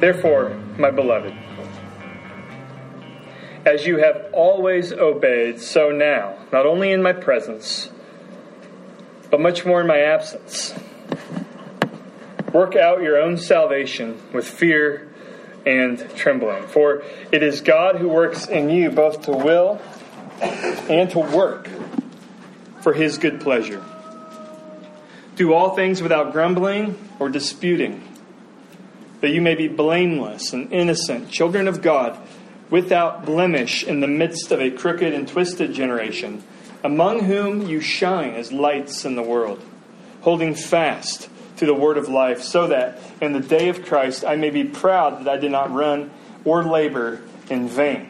Therefore, 0.00 0.58
my 0.78 0.90
beloved, 0.90 1.34
as 3.66 3.86
you 3.86 3.98
have 3.98 4.30
always 4.32 4.92
obeyed, 4.92 5.60
so 5.60 5.90
now, 5.90 6.38
not 6.50 6.64
only 6.64 6.90
in 6.90 7.02
my 7.02 7.12
presence, 7.12 7.90
but 9.30 9.40
much 9.40 9.66
more 9.66 9.82
in 9.82 9.86
my 9.86 10.00
absence, 10.00 10.74
work 12.52 12.76
out 12.76 13.02
your 13.02 13.20
own 13.20 13.36
salvation 13.36 14.20
with 14.32 14.48
fear 14.48 15.06
and 15.66 16.08
trembling. 16.16 16.66
For 16.66 17.02
it 17.30 17.42
is 17.42 17.60
God 17.60 17.96
who 17.96 18.08
works 18.08 18.46
in 18.46 18.70
you 18.70 18.90
both 18.90 19.22
to 19.22 19.32
will 19.32 19.80
and 20.40 21.10
to 21.10 21.18
work 21.18 21.68
for 22.80 22.94
his 22.94 23.18
good 23.18 23.40
pleasure. 23.40 23.84
Do 25.36 25.52
all 25.52 25.76
things 25.76 26.02
without 26.02 26.32
grumbling 26.32 26.98
or 27.18 27.28
disputing, 27.28 28.02
that 29.20 29.30
you 29.30 29.40
may 29.40 29.54
be 29.54 29.68
blameless 29.68 30.52
and 30.52 30.72
innocent, 30.72 31.30
children 31.30 31.68
of 31.68 31.82
God, 31.82 32.18
without 32.70 33.24
blemish 33.24 33.84
in 33.84 34.00
the 34.00 34.06
midst 34.06 34.52
of 34.52 34.60
a 34.60 34.70
crooked 34.70 35.12
and 35.12 35.28
twisted 35.28 35.72
generation, 35.72 36.42
among 36.82 37.20
whom 37.24 37.66
you 37.66 37.80
shine 37.80 38.34
as 38.34 38.52
lights 38.52 39.04
in 39.04 39.16
the 39.16 39.22
world, 39.22 39.62
holding 40.22 40.54
fast 40.54 41.28
to 41.56 41.66
the 41.66 41.74
word 41.74 41.98
of 41.98 42.08
life, 42.08 42.42
so 42.42 42.68
that 42.68 42.98
in 43.20 43.32
the 43.32 43.40
day 43.40 43.68
of 43.68 43.84
Christ 43.84 44.24
I 44.24 44.36
may 44.36 44.50
be 44.50 44.64
proud 44.64 45.20
that 45.24 45.28
I 45.28 45.36
did 45.36 45.50
not 45.50 45.70
run 45.70 46.10
or 46.44 46.64
labor 46.64 47.20
in 47.50 47.68
vain. 47.68 48.08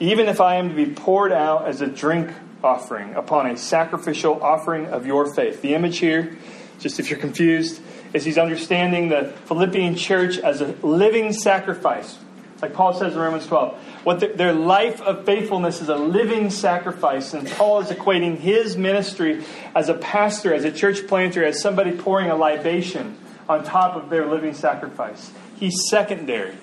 Even 0.00 0.28
if 0.28 0.40
I 0.40 0.56
am 0.56 0.68
to 0.68 0.74
be 0.74 0.86
poured 0.86 1.32
out 1.32 1.66
as 1.66 1.80
a 1.80 1.86
drink 1.86 2.30
offering 2.62 3.14
upon 3.14 3.46
a 3.46 3.56
sacrificial 3.56 4.42
offering 4.42 4.86
of 4.86 5.06
your 5.06 5.32
faith. 5.32 5.62
The 5.62 5.74
image 5.74 5.98
here, 5.98 6.36
just 6.78 7.00
if 7.00 7.10
you're 7.10 7.18
confused, 7.18 7.80
is 8.12 8.24
he's 8.24 8.38
understanding 8.38 9.08
the 9.08 9.32
Philippian 9.46 9.96
church 9.96 10.38
as 10.38 10.60
a 10.60 10.66
living 10.82 11.32
sacrifice. 11.32 12.18
Like 12.62 12.72
Paul 12.72 12.94
says 12.94 13.12
in 13.12 13.18
Romans 13.18 13.46
12. 13.46 13.76
What 14.04 14.20
the, 14.20 14.28
their 14.28 14.52
life 14.52 15.00
of 15.02 15.24
faithfulness 15.24 15.80
is 15.80 15.88
a 15.88 15.96
living 15.96 16.50
sacrifice. 16.50 17.32
And 17.34 17.48
Paul 17.48 17.80
is 17.80 17.88
equating 17.88 18.36
his 18.36 18.76
ministry 18.76 19.44
as 19.74 19.88
a 19.88 19.94
pastor, 19.94 20.52
as 20.52 20.64
a 20.64 20.72
church 20.72 21.06
planter, 21.06 21.44
as 21.44 21.60
somebody 21.60 21.92
pouring 21.92 22.30
a 22.30 22.36
libation 22.36 23.16
on 23.48 23.64
top 23.64 23.96
of 23.96 24.10
their 24.10 24.26
living 24.26 24.54
sacrifice. 24.54 25.30
He's 25.56 25.88
secondary, 25.88 26.54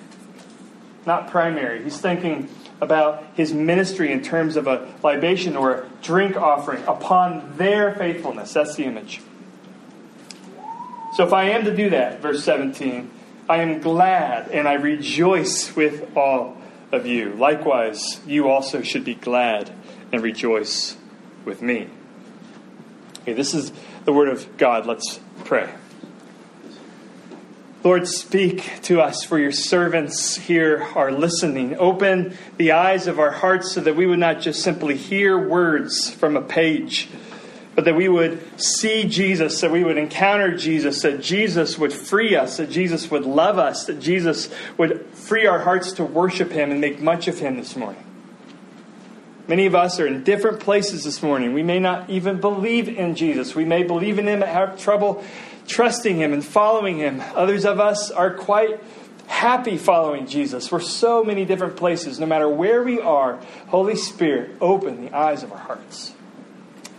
not 1.06 1.30
primary. 1.30 1.82
He's 1.82 1.98
thinking 1.98 2.48
about 2.80 3.24
his 3.34 3.54
ministry 3.54 4.12
in 4.12 4.22
terms 4.22 4.56
of 4.56 4.66
a 4.66 4.92
libation 5.02 5.56
or 5.56 5.74
a 5.74 5.88
drink 6.02 6.36
offering 6.36 6.82
upon 6.84 7.56
their 7.56 7.94
faithfulness. 7.94 8.52
That's 8.52 8.76
the 8.76 8.84
image. 8.84 9.22
So 11.16 11.24
if 11.24 11.32
I 11.32 11.44
am 11.44 11.64
to 11.64 11.74
do 11.74 11.88
that, 11.88 12.20
verse 12.20 12.44
17, 12.44 13.10
I 13.48 13.62
am 13.62 13.80
glad 13.80 14.50
and 14.50 14.68
I 14.68 14.74
rejoice 14.74 15.74
with 15.74 16.14
all 16.14 16.58
of 16.92 17.06
you. 17.06 17.32
Likewise, 17.32 18.20
you 18.26 18.50
also 18.50 18.82
should 18.82 19.02
be 19.02 19.14
glad 19.14 19.72
and 20.12 20.22
rejoice 20.22 20.94
with 21.46 21.62
me. 21.62 21.88
Okay, 23.22 23.32
this 23.32 23.54
is 23.54 23.72
the 24.04 24.12
word 24.12 24.28
of 24.28 24.58
God. 24.58 24.84
Let's 24.84 25.18
pray. 25.44 25.72
Lord, 27.82 28.06
speak 28.06 28.82
to 28.82 29.00
us, 29.00 29.24
for 29.24 29.38
your 29.38 29.52
servants 29.52 30.36
here 30.36 30.86
are 30.94 31.10
listening. 31.10 31.78
Open 31.78 32.36
the 32.58 32.72
eyes 32.72 33.06
of 33.06 33.18
our 33.18 33.30
hearts 33.30 33.72
so 33.72 33.80
that 33.80 33.96
we 33.96 34.06
would 34.06 34.18
not 34.18 34.42
just 34.42 34.62
simply 34.62 34.98
hear 34.98 35.38
words 35.38 36.10
from 36.10 36.36
a 36.36 36.42
page, 36.42 37.08
but 37.76 37.84
that 37.84 37.94
we 37.94 38.08
would 38.08 38.42
see 38.60 39.04
Jesus, 39.04 39.60
that 39.60 39.70
we 39.70 39.84
would 39.84 39.98
encounter 39.98 40.56
Jesus, 40.56 41.02
that 41.02 41.20
Jesus 41.20 41.78
would 41.78 41.92
free 41.92 42.34
us, 42.34 42.56
that 42.56 42.70
Jesus 42.70 43.08
would 43.10 43.24
love 43.24 43.58
us, 43.58 43.84
that 43.84 44.00
Jesus 44.00 44.52
would 44.76 45.06
free 45.12 45.46
our 45.46 45.60
hearts 45.60 45.92
to 45.92 46.04
worship 46.04 46.50
him 46.50 46.72
and 46.72 46.80
make 46.80 47.00
much 47.00 47.28
of 47.28 47.38
him 47.38 47.56
this 47.56 47.76
morning. 47.76 48.02
Many 49.46 49.66
of 49.66 49.76
us 49.76 50.00
are 50.00 50.08
in 50.08 50.24
different 50.24 50.58
places 50.58 51.04
this 51.04 51.22
morning. 51.22 51.52
We 51.52 51.62
may 51.62 51.78
not 51.78 52.10
even 52.10 52.40
believe 52.40 52.88
in 52.88 53.14
Jesus. 53.14 53.54
We 53.54 53.64
may 53.64 53.84
believe 53.84 54.18
in 54.18 54.26
him 54.26 54.40
but 54.40 54.48
have 54.48 54.76
trouble 54.76 55.22
trusting 55.66 56.16
Him 56.16 56.32
and 56.32 56.44
following 56.44 56.98
Him. 56.98 57.22
Others 57.34 57.64
of 57.64 57.80
us 57.80 58.10
are 58.10 58.34
quite 58.34 58.80
happy 59.26 59.76
following 59.76 60.26
Jesus. 60.26 60.70
We're 60.70 60.80
so 60.80 61.24
many 61.24 61.44
different 61.44 61.76
places. 61.76 62.20
No 62.20 62.26
matter 62.26 62.48
where 62.48 62.82
we 62.82 63.00
are, 63.00 63.40
Holy 63.68 63.96
Spirit, 63.96 64.56
open 64.60 65.04
the 65.04 65.16
eyes 65.16 65.42
of 65.42 65.52
our 65.52 65.58
hearts. 65.58 66.12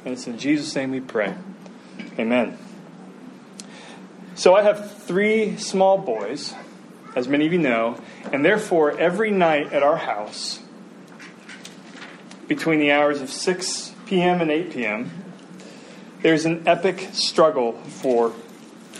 And 0.06 0.14
it's 0.14 0.28
in 0.28 0.38
Jesus' 0.38 0.76
name 0.76 0.92
we 0.92 1.00
pray. 1.00 1.34
Amen. 2.18 2.58
So 4.36 4.56
I 4.56 4.62
have 4.62 5.02
three 5.02 5.58
small 5.58 5.98
boys, 5.98 6.54
as 7.16 7.28
many 7.28 7.48
of 7.48 7.54
you 7.54 7.60
know, 7.60 8.00
and 8.32 8.46
therefore 8.46 8.98
every 8.98 9.32
night 9.32 9.74
at 9.74 9.84
our 9.84 9.98
house, 9.98 10.60
between 12.48 12.80
the 12.80 12.92
hours 12.92 13.22
of 13.22 13.30
6 13.30 13.94
p.m. 14.06 14.42
and 14.42 14.52
8 14.52 14.72
p.m., 14.72 15.12
there's 16.22 16.46
an 16.46 16.68
epic 16.68 17.10
struggle 17.14 17.74
for 17.74 18.34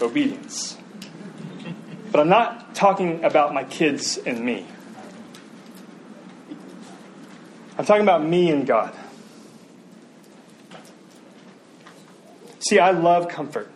obedience. 0.02 0.78
But 2.12 2.22
I'm 2.22 2.30
not 2.30 2.76
talking 2.76 3.24
about 3.24 3.54
my 3.54 3.64
kids 3.64 4.18
and 4.18 4.44
me. 4.44 4.66
I'm 7.78 7.86
talking 7.86 8.04
about 8.04 8.24
me 8.24 8.50
and 8.50 8.66
God. 8.66 8.94
See, 12.68 12.80
I 12.80 12.92
love 12.92 13.30
comfort. 13.30 13.72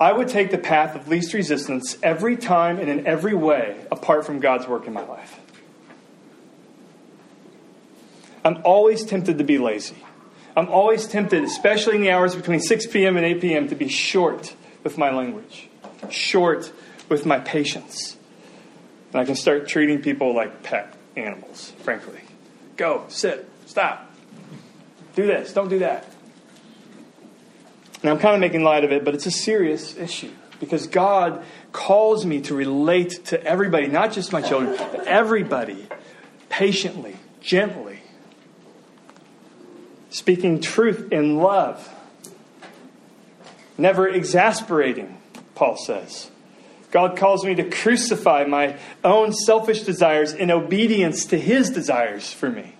I 0.00 0.12
would 0.12 0.28
take 0.28 0.50
the 0.50 0.58
path 0.58 0.94
of 0.94 1.08
least 1.08 1.34
resistance 1.34 1.98
every 2.02 2.36
time 2.36 2.78
and 2.78 2.88
in 2.88 3.06
every 3.06 3.34
way 3.34 3.76
apart 3.90 4.24
from 4.24 4.40
God's 4.40 4.66
work 4.66 4.86
in 4.86 4.94
my 4.94 5.04
life. 5.04 5.38
I'm 8.44 8.62
always 8.64 9.04
tempted 9.04 9.38
to 9.38 9.44
be 9.44 9.58
lazy. 9.58 9.96
I'm 10.56 10.68
always 10.68 11.06
tempted, 11.06 11.44
especially 11.44 11.96
in 11.96 12.02
the 12.02 12.10
hours 12.10 12.34
between 12.34 12.60
6 12.60 12.86
p.m. 12.86 13.16
and 13.16 13.26
8 13.26 13.40
p.m., 13.40 13.68
to 13.68 13.74
be 13.74 13.88
short 13.88 14.54
with 14.82 14.96
my 14.96 15.10
language, 15.10 15.68
short 16.08 16.72
with 17.10 17.26
my 17.26 17.38
patience. 17.38 18.16
And 19.12 19.20
I 19.20 19.24
can 19.24 19.34
start 19.34 19.68
treating 19.68 20.00
people 20.00 20.34
like 20.34 20.62
pet 20.62 20.96
animals, 21.16 21.72
frankly. 21.80 22.20
Go, 22.76 23.04
sit, 23.08 23.48
stop. 23.66 24.05
Do 25.16 25.26
this, 25.26 25.52
don't 25.52 25.68
do 25.68 25.80
that. 25.80 26.06
And 28.02 28.10
I'm 28.10 28.18
kind 28.18 28.34
of 28.34 28.40
making 28.40 28.62
light 28.62 28.84
of 28.84 28.92
it, 28.92 29.04
but 29.04 29.14
it's 29.14 29.26
a 29.26 29.30
serious 29.30 29.96
issue 29.96 30.30
because 30.60 30.86
God 30.86 31.42
calls 31.72 32.24
me 32.24 32.42
to 32.42 32.54
relate 32.54 33.24
to 33.26 33.42
everybody, 33.42 33.88
not 33.88 34.12
just 34.12 34.30
my 34.30 34.42
children, 34.42 34.76
but 34.76 35.06
everybody, 35.06 35.88
patiently, 36.50 37.16
gently, 37.40 38.00
speaking 40.10 40.60
truth 40.60 41.10
in 41.10 41.38
love, 41.38 41.92
never 43.78 44.06
exasperating, 44.06 45.16
Paul 45.54 45.76
says. 45.76 46.30
God 46.90 47.16
calls 47.16 47.44
me 47.44 47.54
to 47.54 47.68
crucify 47.68 48.44
my 48.44 48.78
own 49.02 49.32
selfish 49.32 49.82
desires 49.82 50.32
in 50.34 50.50
obedience 50.50 51.24
to 51.26 51.38
his 51.38 51.70
desires 51.70 52.32
for 52.32 52.50
me. 52.50 52.75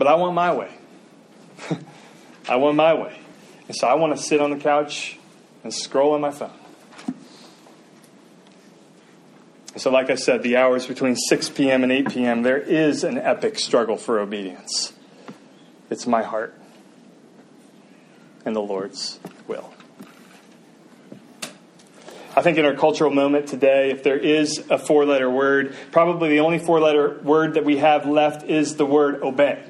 But 0.00 0.06
I 0.06 0.14
want 0.14 0.34
my 0.34 0.54
way. 0.54 0.70
I 2.48 2.56
want 2.56 2.74
my 2.74 2.94
way. 2.94 3.20
And 3.68 3.76
so 3.76 3.86
I 3.86 3.92
want 3.96 4.16
to 4.16 4.22
sit 4.22 4.40
on 4.40 4.48
the 4.48 4.56
couch 4.56 5.18
and 5.62 5.74
scroll 5.74 6.14
on 6.14 6.22
my 6.22 6.30
phone. 6.30 6.54
So, 9.76 9.90
like 9.90 10.08
I 10.08 10.14
said, 10.14 10.42
the 10.42 10.56
hours 10.56 10.86
between 10.86 11.16
6 11.16 11.50
p.m. 11.50 11.82
and 11.82 11.92
8 11.92 12.12
p.m., 12.12 12.40
there 12.40 12.56
is 12.56 13.04
an 13.04 13.18
epic 13.18 13.58
struggle 13.58 13.98
for 13.98 14.20
obedience. 14.20 14.94
It's 15.90 16.06
my 16.06 16.22
heart 16.22 16.58
and 18.46 18.56
the 18.56 18.60
Lord's 18.60 19.20
will. 19.46 19.70
I 22.34 22.40
think 22.40 22.56
in 22.56 22.64
our 22.64 22.74
cultural 22.74 23.10
moment 23.10 23.48
today, 23.48 23.90
if 23.90 24.02
there 24.02 24.16
is 24.16 24.64
a 24.70 24.78
four 24.78 25.04
letter 25.04 25.28
word, 25.28 25.76
probably 25.92 26.30
the 26.30 26.40
only 26.40 26.58
four 26.58 26.80
letter 26.80 27.20
word 27.22 27.52
that 27.52 27.66
we 27.66 27.76
have 27.76 28.06
left 28.06 28.48
is 28.48 28.76
the 28.76 28.86
word 28.86 29.22
obey. 29.22 29.62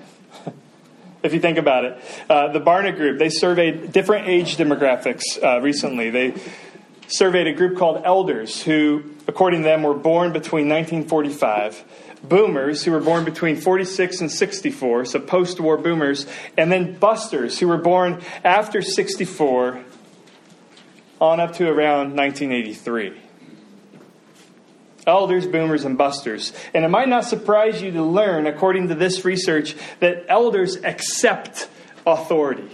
If 1.22 1.34
you 1.34 1.40
think 1.40 1.58
about 1.58 1.84
it. 1.84 2.02
Uh, 2.28 2.48
the 2.52 2.60
Barna 2.60 2.94
Group, 2.94 3.18
they 3.18 3.28
surveyed 3.28 3.92
different 3.92 4.28
age 4.28 4.56
demographics 4.56 5.22
uh, 5.42 5.60
recently. 5.60 6.10
They 6.10 6.34
surveyed 7.08 7.46
a 7.46 7.52
group 7.52 7.76
called 7.76 8.02
elders 8.04 8.62
who, 8.62 9.02
according 9.26 9.62
to 9.62 9.68
them, 9.68 9.82
were 9.82 9.94
born 9.94 10.32
between 10.32 10.68
1945, 10.68 11.84
boomers 12.22 12.84
who 12.84 12.92
were 12.92 13.00
born 13.00 13.24
between 13.24 13.56
46 13.56 14.20
and 14.20 14.30
64, 14.30 15.06
so 15.06 15.20
post 15.20 15.60
war 15.60 15.76
boomers, 15.76 16.26
and 16.56 16.70
then 16.70 16.98
busters 16.98 17.58
who 17.58 17.68
were 17.68 17.78
born 17.78 18.22
after 18.44 18.82
64 18.82 19.84
on 21.20 21.40
up 21.40 21.54
to 21.54 21.68
around 21.68 22.16
1983. 22.16 23.29
Elders, 25.06 25.46
boomers, 25.46 25.84
and 25.84 25.96
busters. 25.96 26.52
And 26.74 26.84
it 26.84 26.88
might 26.88 27.08
not 27.08 27.24
surprise 27.24 27.82
you 27.82 27.90
to 27.92 28.02
learn, 28.02 28.46
according 28.46 28.88
to 28.88 28.94
this 28.94 29.24
research, 29.24 29.74
that 30.00 30.24
elders 30.28 30.76
accept 30.76 31.68
authority. 32.06 32.70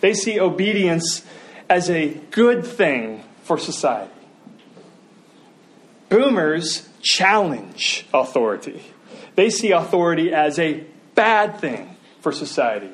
They 0.00 0.14
see 0.14 0.38
obedience 0.40 1.24
as 1.68 1.90
a 1.90 2.14
good 2.30 2.64
thing 2.64 3.24
for 3.42 3.58
society. 3.58 4.12
Boomers 6.08 6.88
challenge 7.02 8.06
authority. 8.12 8.82
They 9.34 9.50
see 9.50 9.72
authority 9.72 10.32
as 10.32 10.58
a 10.58 10.84
bad 11.14 11.60
thing 11.60 11.96
for 12.20 12.32
society 12.32 12.90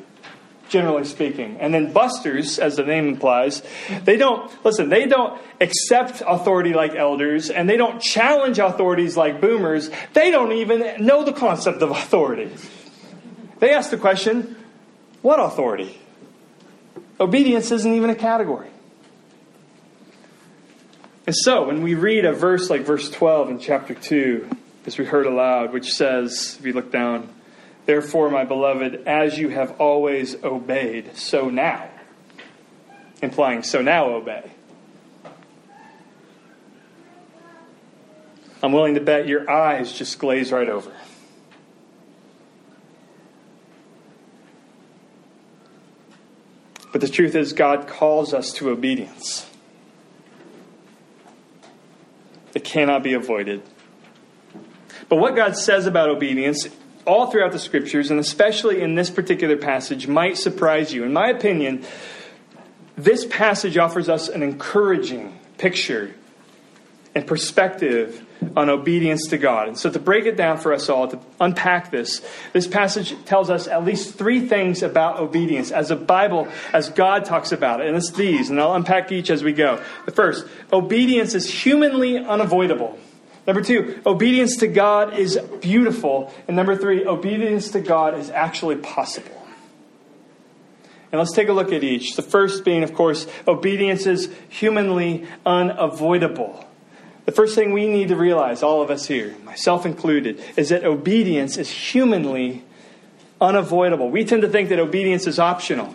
generally 0.72 1.04
speaking. 1.04 1.58
And 1.60 1.72
then 1.72 1.92
busters, 1.92 2.58
as 2.58 2.76
the 2.76 2.82
name 2.82 3.06
implies, 3.06 3.62
they 4.04 4.16
don't, 4.16 4.50
listen, 4.64 4.88
they 4.88 5.06
don't 5.06 5.40
accept 5.60 6.22
authority 6.26 6.72
like 6.72 6.94
elders, 6.94 7.50
and 7.50 7.68
they 7.68 7.76
don't 7.76 8.00
challenge 8.00 8.58
authorities 8.58 9.16
like 9.16 9.40
boomers. 9.40 9.90
They 10.14 10.30
don't 10.30 10.52
even 10.52 11.04
know 11.04 11.24
the 11.24 11.34
concept 11.34 11.82
of 11.82 11.90
authority. 11.90 12.50
They 13.60 13.72
ask 13.72 13.90
the 13.90 13.98
question, 13.98 14.56
what 15.20 15.38
authority? 15.38 16.00
Obedience 17.20 17.70
isn't 17.70 17.94
even 17.94 18.10
a 18.10 18.16
category. 18.16 18.70
And 21.26 21.36
so, 21.36 21.66
when 21.66 21.82
we 21.82 21.94
read 21.94 22.24
a 22.24 22.32
verse 22.32 22.68
like 22.68 22.80
verse 22.80 23.08
12 23.08 23.50
in 23.50 23.58
chapter 23.60 23.94
2, 23.94 24.48
as 24.86 24.98
we 24.98 25.04
heard 25.04 25.26
aloud, 25.26 25.72
which 25.72 25.92
says, 25.92 26.56
if 26.58 26.66
you 26.66 26.72
look 26.72 26.90
down, 26.90 27.28
Therefore, 27.84 28.30
my 28.30 28.44
beloved, 28.44 29.06
as 29.06 29.38
you 29.38 29.48
have 29.48 29.80
always 29.80 30.42
obeyed, 30.44 31.16
so 31.16 31.50
now. 31.50 31.88
Implying, 33.20 33.62
so 33.62 33.82
now 33.82 34.10
obey. 34.10 34.50
I'm 38.62 38.72
willing 38.72 38.94
to 38.94 39.00
bet 39.00 39.26
your 39.26 39.50
eyes 39.50 39.92
just 39.92 40.18
glaze 40.20 40.52
right 40.52 40.68
over. 40.68 40.92
But 46.92 47.00
the 47.00 47.08
truth 47.08 47.34
is, 47.34 47.52
God 47.52 47.88
calls 47.88 48.32
us 48.34 48.52
to 48.54 48.70
obedience. 48.70 49.46
It 52.54 52.64
cannot 52.64 53.02
be 53.02 53.14
avoided. 53.14 53.62
But 55.08 55.16
what 55.16 55.34
God 55.34 55.56
says 55.56 55.86
about 55.86 56.10
obedience 56.10 56.68
all 57.06 57.30
throughout 57.30 57.52
the 57.52 57.58
scriptures, 57.58 58.10
and 58.10 58.20
especially 58.20 58.80
in 58.80 58.94
this 58.94 59.10
particular 59.10 59.56
passage, 59.56 60.06
might 60.06 60.36
surprise 60.36 60.92
you. 60.92 61.04
In 61.04 61.12
my 61.12 61.28
opinion, 61.28 61.84
this 62.96 63.26
passage 63.26 63.76
offers 63.76 64.08
us 64.08 64.28
an 64.28 64.42
encouraging 64.42 65.38
picture 65.58 66.14
and 67.14 67.26
perspective 67.26 68.24
on 68.56 68.68
obedience 68.68 69.28
to 69.28 69.38
God. 69.38 69.68
And 69.68 69.78
so, 69.78 69.90
to 69.90 69.98
break 69.98 70.26
it 70.26 70.36
down 70.36 70.58
for 70.58 70.72
us 70.72 70.88
all, 70.88 71.08
to 71.08 71.18
unpack 71.40 71.90
this, 71.90 72.22
this 72.52 72.66
passage 72.66 73.14
tells 73.24 73.50
us 73.50 73.68
at 73.68 73.84
least 73.84 74.14
three 74.14 74.46
things 74.46 74.82
about 74.82 75.20
obedience 75.20 75.70
as 75.70 75.88
the 75.88 75.96
Bible, 75.96 76.48
as 76.72 76.88
God 76.88 77.24
talks 77.24 77.52
about 77.52 77.80
it. 77.80 77.86
And 77.86 77.96
it's 77.96 78.10
these, 78.10 78.50
and 78.50 78.60
I'll 78.60 78.74
unpack 78.74 79.12
each 79.12 79.30
as 79.30 79.44
we 79.44 79.52
go. 79.52 79.82
The 80.06 80.12
first, 80.12 80.46
obedience 80.72 81.34
is 81.34 81.48
humanly 81.48 82.18
unavoidable. 82.18 82.98
Number 83.46 83.62
two, 83.62 84.00
obedience 84.06 84.56
to 84.58 84.68
God 84.68 85.18
is 85.18 85.38
beautiful. 85.60 86.32
And 86.46 86.56
number 86.56 86.76
three, 86.76 87.04
obedience 87.04 87.70
to 87.70 87.80
God 87.80 88.14
is 88.14 88.30
actually 88.30 88.76
possible. 88.76 89.46
And 91.10 91.18
let's 91.18 91.32
take 91.32 91.48
a 91.48 91.52
look 91.52 91.72
at 91.72 91.84
each. 91.84 92.16
The 92.16 92.22
first 92.22 92.64
being, 92.64 92.82
of 92.82 92.94
course, 92.94 93.26
obedience 93.46 94.06
is 94.06 94.32
humanly 94.48 95.26
unavoidable. 95.44 96.64
The 97.26 97.32
first 97.32 97.54
thing 97.54 97.72
we 97.72 97.86
need 97.86 98.08
to 98.08 98.16
realize, 98.16 98.62
all 98.62 98.80
of 98.82 98.90
us 98.90 99.06
here, 99.06 99.36
myself 99.44 99.84
included, 99.84 100.42
is 100.56 100.70
that 100.70 100.84
obedience 100.84 101.56
is 101.56 101.68
humanly 101.68 102.64
unavoidable. 103.40 104.10
We 104.10 104.24
tend 104.24 104.42
to 104.42 104.48
think 104.48 104.70
that 104.70 104.78
obedience 104.78 105.26
is 105.26 105.38
optional. 105.38 105.94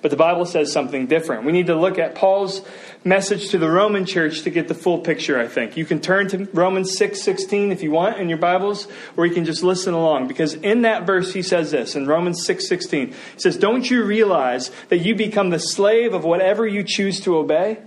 But 0.00 0.10
the 0.12 0.16
Bible 0.16 0.46
says 0.46 0.72
something 0.72 1.06
different. 1.06 1.44
We 1.44 1.52
need 1.52 1.66
to 1.66 1.74
look 1.74 1.98
at 1.98 2.14
Paul's 2.14 2.62
message 3.02 3.50
to 3.50 3.58
the 3.58 3.68
Roman 3.68 4.04
church 4.04 4.42
to 4.42 4.50
get 4.50 4.68
the 4.68 4.74
full 4.74 4.98
picture, 4.98 5.40
I 5.40 5.48
think. 5.48 5.76
You 5.76 5.84
can 5.84 6.00
turn 6.00 6.28
to 6.28 6.44
Romans 6.52 6.96
6 6.96 7.20
16 7.20 7.72
if 7.72 7.82
you 7.82 7.90
want 7.90 8.18
in 8.18 8.28
your 8.28 8.38
Bibles, 8.38 8.86
or 9.16 9.26
you 9.26 9.34
can 9.34 9.44
just 9.44 9.62
listen 9.62 9.94
along. 9.94 10.28
Because 10.28 10.54
in 10.54 10.82
that 10.82 11.04
verse, 11.04 11.32
he 11.32 11.42
says 11.42 11.72
this 11.72 11.96
in 11.96 12.06
Romans 12.06 12.44
6 12.44 12.68
16. 12.68 13.08
He 13.08 13.14
says, 13.36 13.56
Don't 13.56 13.90
you 13.90 14.04
realize 14.04 14.70
that 14.88 14.98
you 14.98 15.14
become 15.14 15.50
the 15.50 15.58
slave 15.58 16.14
of 16.14 16.24
whatever 16.24 16.66
you 16.66 16.84
choose 16.84 17.20
to 17.20 17.36
obey? 17.36 17.78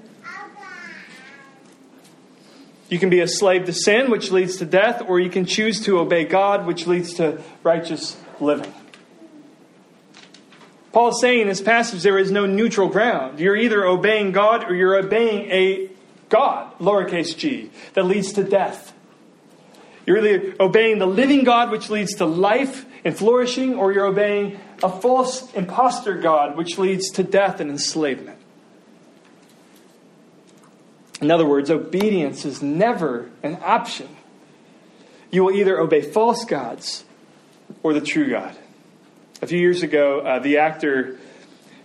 You 2.89 2.99
can 2.99 3.09
be 3.09 3.21
a 3.21 3.27
slave 3.27 3.65
to 3.67 3.73
sin, 3.73 4.11
which 4.11 4.31
leads 4.31 4.57
to 4.57 4.65
death, 4.65 5.01
or 5.07 5.21
you 5.21 5.29
can 5.29 5.45
choose 5.45 5.79
to 5.85 5.99
obey 5.99 6.25
God, 6.25 6.65
which 6.65 6.87
leads 6.87 7.13
to 7.13 7.41
righteous 7.63 8.17
living. 8.41 8.73
Paul 10.91 11.09
is 11.09 11.21
saying 11.21 11.41
in 11.41 11.47
this 11.47 11.61
passage 11.61 12.03
there 12.03 12.17
is 12.17 12.31
no 12.31 12.45
neutral 12.45 12.89
ground. 12.89 13.39
You're 13.39 13.55
either 13.55 13.85
obeying 13.85 14.31
God 14.31 14.69
or 14.69 14.75
you're 14.75 14.97
obeying 14.97 15.49
a 15.49 15.89
God, 16.29 16.77
lowercase 16.79 17.37
g, 17.37 17.71
that 17.93 18.03
leads 18.03 18.33
to 18.33 18.43
death. 18.43 18.93
You're 20.05 20.25
either 20.25 20.55
obeying 20.59 20.99
the 20.99 21.05
living 21.05 21.43
God, 21.43 21.71
which 21.71 21.89
leads 21.89 22.15
to 22.15 22.25
life 22.25 22.85
and 23.05 23.15
flourishing, 23.15 23.75
or 23.75 23.91
you're 23.91 24.07
obeying 24.07 24.59
a 24.83 24.89
false 24.89 25.51
impostor 25.53 26.15
God, 26.15 26.57
which 26.57 26.77
leads 26.77 27.09
to 27.11 27.23
death 27.23 27.59
and 27.59 27.69
enslavement. 27.69 28.39
In 31.21 31.29
other 31.29 31.45
words, 31.45 31.69
obedience 31.69 32.45
is 32.45 32.61
never 32.61 33.29
an 33.43 33.59
option. 33.61 34.09
You 35.29 35.43
will 35.43 35.55
either 35.55 35.79
obey 35.79 36.01
false 36.01 36.45
gods 36.45 37.05
or 37.83 37.93
the 37.93 38.01
true 38.01 38.29
God. 38.29 38.57
A 39.41 39.47
few 39.47 39.59
years 39.59 39.81
ago, 39.81 40.19
uh, 40.19 40.37
the 40.37 40.59
actor 40.59 41.17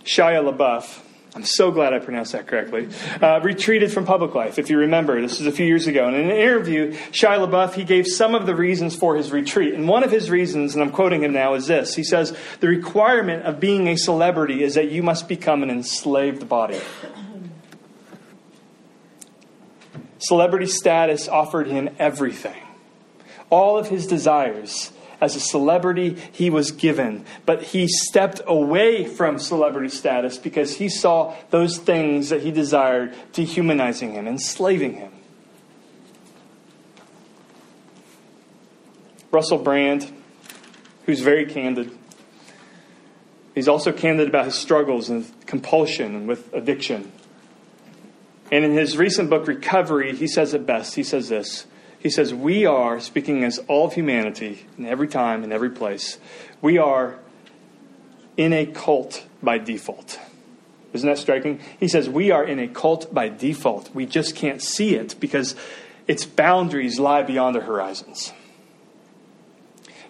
Shia 0.03 0.47
LaBeouf, 0.47 0.99
I'm 1.33 1.43
so 1.43 1.71
glad 1.71 1.91
I 1.91 1.97
pronounced 1.97 2.33
that 2.33 2.45
correctly, 2.45 2.87
uh, 3.19 3.39
retreated 3.41 3.91
from 3.91 4.05
public 4.05 4.35
life. 4.35 4.59
If 4.59 4.69
you 4.69 4.77
remember, 4.77 5.19
this 5.19 5.39
was 5.39 5.47
a 5.47 5.51
few 5.51 5.65
years 5.65 5.87
ago. 5.87 6.07
And 6.07 6.15
in 6.15 6.29
an 6.29 6.37
interview, 6.37 6.93
Shia 7.11 7.47
LaBeouf, 7.47 7.73
he 7.73 7.83
gave 7.83 8.05
some 8.05 8.35
of 8.35 8.45
the 8.45 8.55
reasons 8.55 8.95
for 8.95 9.15
his 9.15 9.31
retreat. 9.31 9.73
And 9.73 9.87
one 9.87 10.03
of 10.03 10.11
his 10.11 10.29
reasons, 10.29 10.75
and 10.75 10.83
I'm 10.83 10.91
quoting 10.91 11.23
him 11.23 11.33
now, 11.33 11.55
is 11.55 11.65
this. 11.65 11.95
He 11.95 12.03
says, 12.03 12.37
The 12.59 12.67
requirement 12.67 13.43
of 13.43 13.59
being 13.59 13.87
a 13.87 13.97
celebrity 13.97 14.63
is 14.63 14.75
that 14.75 14.91
you 14.91 15.01
must 15.01 15.27
become 15.27 15.63
an 15.63 15.71
enslaved 15.71 16.47
body. 16.47 16.79
Celebrity 20.19 20.67
status 20.67 21.27
offered 21.27 21.65
him 21.65 21.89
everything, 21.97 22.61
all 23.49 23.79
of 23.79 23.87
his 23.89 24.05
desires 24.05 24.91
as 25.19 25.35
a 25.35 25.39
celebrity 25.39 26.17
he 26.31 26.49
was 26.49 26.71
given. 26.71 27.25
But 27.45 27.63
he 27.63 27.87
stepped 27.87 28.41
away 28.45 29.05
from 29.05 29.39
celebrity 29.39 29.89
status 29.89 30.37
because 30.37 30.75
he 30.75 30.89
saw 30.89 31.35
those 31.49 31.77
things 31.77 32.29
that 32.29 32.41
he 32.41 32.51
desired 32.51 33.15
dehumanizing 33.33 34.13
him, 34.13 34.27
enslaving 34.27 34.93
him. 34.93 35.11
Russell 39.31 39.57
Brand, 39.57 40.11
who's 41.05 41.21
very 41.21 41.45
candid, 41.45 41.91
he's 43.53 43.67
also 43.67 43.91
candid 43.91 44.27
about 44.27 44.45
his 44.45 44.55
struggles 44.55 45.09
and 45.09 45.25
compulsion 45.45 46.15
and 46.15 46.27
with 46.27 46.53
addiction. 46.53 47.11
And 48.51 48.63
in 48.63 48.73
his 48.73 48.97
recent 48.97 49.29
book, 49.29 49.47
Recovery, 49.47 50.15
he 50.15 50.27
says 50.27 50.53
it 50.53 50.65
best. 50.65 50.95
He 50.95 51.03
says 51.03 51.29
this 51.29 51.65
he 52.07 52.11
says, 52.11 52.33
We 52.33 52.65
are, 52.65 53.01
speaking 53.01 53.43
as 53.43 53.59
all 53.67 53.87
of 53.87 53.93
humanity, 53.93 54.65
in 54.77 54.85
every 54.85 55.09
time, 55.09 55.43
in 55.43 55.51
every 55.51 55.69
place, 55.69 56.17
we 56.61 56.77
are 56.77 57.19
in 58.37 58.53
a 58.53 58.65
cult 58.65 59.25
by 59.43 59.57
default. 59.57 60.17
Isn't 60.93 61.09
that 61.09 61.17
striking? 61.17 61.59
He 61.77 61.89
says, 61.89 62.07
We 62.07 62.31
are 62.31 62.45
in 62.45 62.59
a 62.59 62.69
cult 62.69 63.13
by 63.13 63.27
default. 63.27 63.93
We 63.93 64.05
just 64.05 64.37
can't 64.37 64.63
see 64.63 64.95
it 64.95 65.19
because 65.19 65.53
its 66.07 66.23
boundaries 66.23 66.97
lie 66.97 67.23
beyond 67.23 67.57
our 67.57 67.63
horizons. 67.63 68.31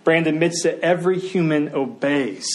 Brand 0.04 0.28
admits 0.28 0.62
that 0.62 0.80
every 0.82 1.18
human 1.18 1.74
obeys. 1.74 2.46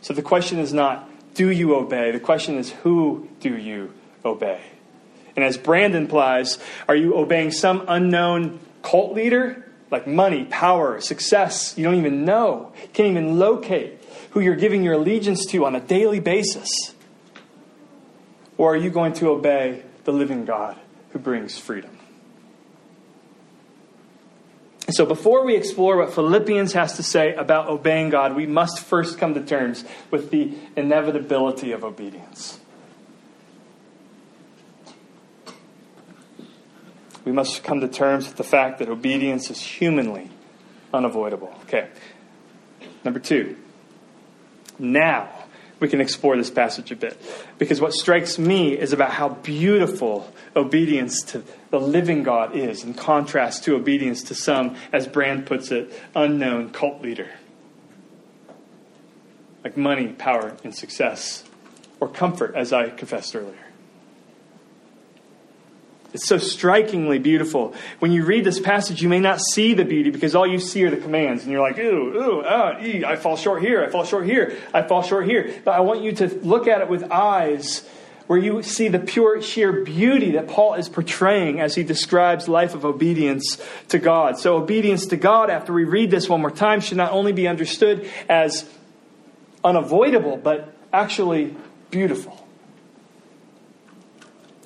So 0.00 0.12
the 0.12 0.22
question 0.22 0.58
is 0.58 0.72
not, 0.72 1.08
do 1.34 1.52
you 1.52 1.76
obey? 1.76 2.10
The 2.10 2.18
question 2.18 2.56
is, 2.58 2.72
who 2.72 3.28
do 3.38 3.56
you 3.56 3.92
obey? 4.24 4.60
And 5.36 5.44
as 5.44 5.58
Brandon 5.58 6.02
implies, 6.02 6.58
are 6.88 6.96
you 6.96 7.14
obeying 7.16 7.50
some 7.50 7.84
unknown 7.86 8.58
cult 8.82 9.12
leader? 9.14 9.62
Like 9.90 10.06
money, 10.06 10.46
power, 10.46 11.00
success, 11.00 11.76
you 11.78 11.84
don't 11.84 11.94
even 11.94 12.24
know. 12.24 12.72
You 12.82 12.88
can't 12.88 13.10
even 13.10 13.38
locate 13.38 14.02
who 14.30 14.40
you're 14.40 14.56
giving 14.56 14.82
your 14.82 14.94
allegiance 14.94 15.46
to 15.46 15.64
on 15.64 15.76
a 15.76 15.80
daily 15.80 16.18
basis. 16.18 16.68
Or 18.58 18.74
are 18.74 18.76
you 18.76 18.90
going 18.90 19.12
to 19.14 19.28
obey 19.28 19.82
the 20.04 20.12
living 20.12 20.44
God 20.44 20.76
who 21.10 21.18
brings 21.18 21.58
freedom? 21.58 21.96
So, 24.90 25.04
before 25.04 25.44
we 25.44 25.56
explore 25.56 25.96
what 25.96 26.14
Philippians 26.14 26.72
has 26.74 26.96
to 26.96 27.02
say 27.02 27.34
about 27.34 27.68
obeying 27.68 28.10
God, 28.10 28.36
we 28.36 28.46
must 28.46 28.78
first 28.78 29.18
come 29.18 29.34
to 29.34 29.40
terms 29.40 29.84
with 30.12 30.30
the 30.30 30.54
inevitability 30.76 31.72
of 31.72 31.82
obedience. 31.82 32.60
We 37.26 37.32
must 37.32 37.64
come 37.64 37.80
to 37.80 37.88
terms 37.88 38.26
with 38.26 38.36
the 38.36 38.44
fact 38.44 38.78
that 38.78 38.88
obedience 38.88 39.50
is 39.50 39.60
humanly 39.60 40.30
unavoidable. 40.94 41.52
Okay. 41.64 41.88
Number 43.04 43.18
two, 43.18 43.56
now 44.78 45.28
we 45.80 45.88
can 45.88 46.00
explore 46.00 46.36
this 46.36 46.50
passage 46.50 46.90
a 46.92 46.96
bit. 46.96 47.20
Because 47.58 47.80
what 47.80 47.92
strikes 47.92 48.38
me 48.38 48.78
is 48.78 48.92
about 48.92 49.10
how 49.10 49.30
beautiful 49.30 50.32
obedience 50.54 51.20
to 51.24 51.42
the 51.70 51.80
living 51.80 52.22
God 52.22 52.56
is, 52.56 52.84
in 52.84 52.94
contrast 52.94 53.64
to 53.64 53.74
obedience 53.74 54.22
to 54.24 54.34
some, 54.34 54.76
as 54.92 55.06
Brand 55.06 55.46
puts 55.46 55.70
it, 55.72 55.92
unknown 56.14 56.70
cult 56.70 57.02
leader. 57.02 57.28
Like 59.64 59.76
money, 59.76 60.08
power, 60.08 60.56
and 60.62 60.74
success, 60.74 61.44
or 61.98 62.08
comfort, 62.08 62.54
as 62.54 62.72
I 62.72 62.88
confessed 62.90 63.34
earlier. 63.34 63.66
It's 66.12 66.26
so 66.26 66.38
strikingly 66.38 67.18
beautiful. 67.18 67.74
When 67.98 68.12
you 68.12 68.24
read 68.24 68.44
this 68.44 68.60
passage, 68.60 69.02
you 69.02 69.08
may 69.08 69.20
not 69.20 69.40
see 69.40 69.74
the 69.74 69.84
beauty 69.84 70.10
because 70.10 70.34
all 70.34 70.46
you 70.46 70.58
see 70.58 70.84
are 70.84 70.90
the 70.90 70.96
commands. 70.96 71.42
And 71.42 71.52
you're 71.52 71.60
like, 71.60 71.78
ooh, 71.78 72.14
ooh, 72.14 72.44
ah, 72.46 72.80
ee, 72.80 73.04
I 73.04 73.16
fall 73.16 73.36
short 73.36 73.62
here, 73.62 73.84
I 73.84 73.90
fall 73.90 74.04
short 74.04 74.24
here, 74.24 74.56
I 74.72 74.82
fall 74.82 75.02
short 75.02 75.26
here. 75.26 75.60
But 75.64 75.72
I 75.72 75.80
want 75.80 76.02
you 76.02 76.12
to 76.12 76.28
look 76.42 76.68
at 76.68 76.80
it 76.80 76.88
with 76.88 77.10
eyes 77.10 77.86
where 78.26 78.38
you 78.38 78.62
see 78.62 78.88
the 78.88 78.98
pure, 78.98 79.40
sheer 79.40 79.84
beauty 79.84 80.32
that 80.32 80.48
Paul 80.48 80.74
is 80.74 80.88
portraying 80.88 81.60
as 81.60 81.74
he 81.74 81.84
describes 81.84 82.48
life 82.48 82.74
of 82.74 82.84
obedience 82.84 83.62
to 83.88 83.98
God. 83.98 84.38
So, 84.38 84.56
obedience 84.56 85.06
to 85.06 85.16
God, 85.16 85.48
after 85.48 85.72
we 85.72 85.84
read 85.84 86.10
this 86.10 86.28
one 86.28 86.40
more 86.40 86.50
time, 86.50 86.80
should 86.80 86.96
not 86.96 87.12
only 87.12 87.32
be 87.32 87.46
understood 87.46 88.10
as 88.28 88.68
unavoidable, 89.62 90.36
but 90.36 90.74
actually 90.92 91.54
beautiful. 91.90 92.45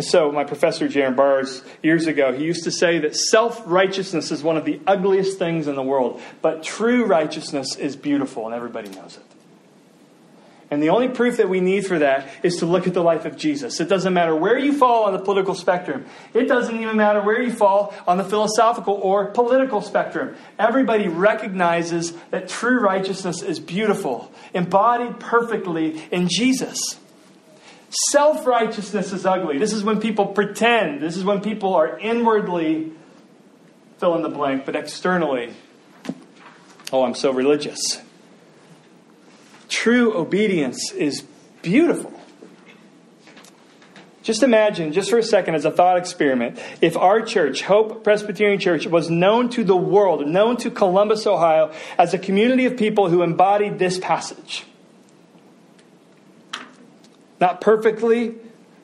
And 0.00 0.04
so, 0.06 0.32
my 0.32 0.44
professor, 0.44 0.88
Jerram 0.88 1.14
Barrs, 1.14 1.62
years 1.82 2.06
ago, 2.06 2.32
he 2.32 2.42
used 2.42 2.64
to 2.64 2.70
say 2.70 3.00
that 3.00 3.14
self 3.14 3.60
righteousness 3.66 4.30
is 4.30 4.42
one 4.42 4.56
of 4.56 4.64
the 4.64 4.80
ugliest 4.86 5.38
things 5.38 5.68
in 5.68 5.74
the 5.74 5.82
world, 5.82 6.22
but 6.40 6.62
true 6.62 7.04
righteousness 7.04 7.76
is 7.76 7.96
beautiful, 7.96 8.46
and 8.46 8.54
everybody 8.54 8.88
knows 8.88 9.18
it. 9.18 9.22
And 10.70 10.82
the 10.82 10.88
only 10.88 11.08
proof 11.08 11.36
that 11.36 11.50
we 11.50 11.60
need 11.60 11.86
for 11.86 11.98
that 11.98 12.30
is 12.42 12.56
to 12.60 12.64
look 12.64 12.86
at 12.86 12.94
the 12.94 13.02
life 13.02 13.26
of 13.26 13.36
Jesus. 13.36 13.78
It 13.78 13.90
doesn't 13.90 14.14
matter 14.14 14.34
where 14.34 14.56
you 14.56 14.72
fall 14.72 15.04
on 15.04 15.12
the 15.12 15.18
political 15.18 15.54
spectrum. 15.54 16.06
It 16.32 16.48
doesn't 16.48 16.80
even 16.80 16.96
matter 16.96 17.20
where 17.20 17.42
you 17.42 17.52
fall 17.52 17.94
on 18.06 18.16
the 18.16 18.24
philosophical 18.24 18.94
or 18.94 19.26
political 19.26 19.82
spectrum. 19.82 20.34
Everybody 20.58 21.08
recognizes 21.08 22.14
that 22.30 22.48
true 22.48 22.80
righteousness 22.80 23.42
is 23.42 23.60
beautiful, 23.60 24.32
embodied 24.54 25.20
perfectly 25.20 26.02
in 26.10 26.28
Jesus. 26.30 26.98
Self 27.90 28.46
righteousness 28.46 29.12
is 29.12 29.26
ugly. 29.26 29.58
This 29.58 29.72
is 29.72 29.82
when 29.82 30.00
people 30.00 30.26
pretend. 30.26 31.00
This 31.00 31.16
is 31.16 31.24
when 31.24 31.40
people 31.40 31.74
are 31.74 31.98
inwardly 31.98 32.92
fill 33.98 34.14
in 34.14 34.22
the 34.22 34.28
blank, 34.28 34.64
but 34.64 34.76
externally, 34.76 35.52
oh, 36.92 37.02
I'm 37.02 37.14
so 37.14 37.32
religious. 37.32 38.00
True 39.68 40.16
obedience 40.16 40.92
is 40.92 41.22
beautiful. 41.62 42.12
Just 44.22 44.42
imagine, 44.42 44.92
just 44.92 45.10
for 45.10 45.18
a 45.18 45.22
second, 45.22 45.54
as 45.54 45.64
a 45.64 45.70
thought 45.70 45.96
experiment, 45.96 46.60
if 46.80 46.96
our 46.96 47.20
church, 47.22 47.62
Hope 47.62 48.04
Presbyterian 48.04 48.60
Church, 48.60 48.86
was 48.86 49.10
known 49.10 49.48
to 49.50 49.64
the 49.64 49.76
world, 49.76 50.26
known 50.26 50.56
to 50.58 50.70
Columbus, 50.70 51.26
Ohio, 51.26 51.72
as 51.98 52.14
a 52.14 52.18
community 52.18 52.66
of 52.66 52.76
people 52.76 53.08
who 53.08 53.22
embodied 53.22 53.78
this 53.78 53.98
passage. 53.98 54.64
Not 57.40 57.60
perfectly, 57.60 58.34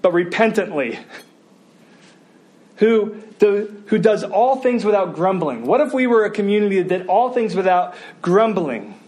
but 0.02 0.12
repentantly. 0.12 0.98
Who, 2.76 3.16
do, 3.38 3.82
who 3.86 3.98
does 3.98 4.24
all 4.24 4.56
things 4.56 4.84
without 4.84 5.14
grumbling. 5.14 5.66
What 5.66 5.80
if 5.80 5.92
we 5.92 6.06
were 6.06 6.24
a 6.24 6.30
community 6.30 6.82
that 6.82 6.88
did 6.88 7.06
all 7.06 7.32
things 7.32 7.54
without 7.54 7.94
grumbling? 8.22 8.98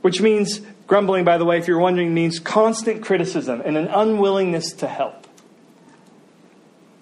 Which 0.00 0.20
means, 0.20 0.60
grumbling, 0.86 1.24
by 1.24 1.38
the 1.38 1.44
way, 1.44 1.58
if 1.58 1.68
you're 1.68 1.78
wondering, 1.78 2.14
means 2.14 2.38
constant 2.38 3.02
criticism 3.02 3.62
and 3.64 3.76
an 3.76 3.88
unwillingness 3.88 4.72
to 4.74 4.86
help. 4.86 5.19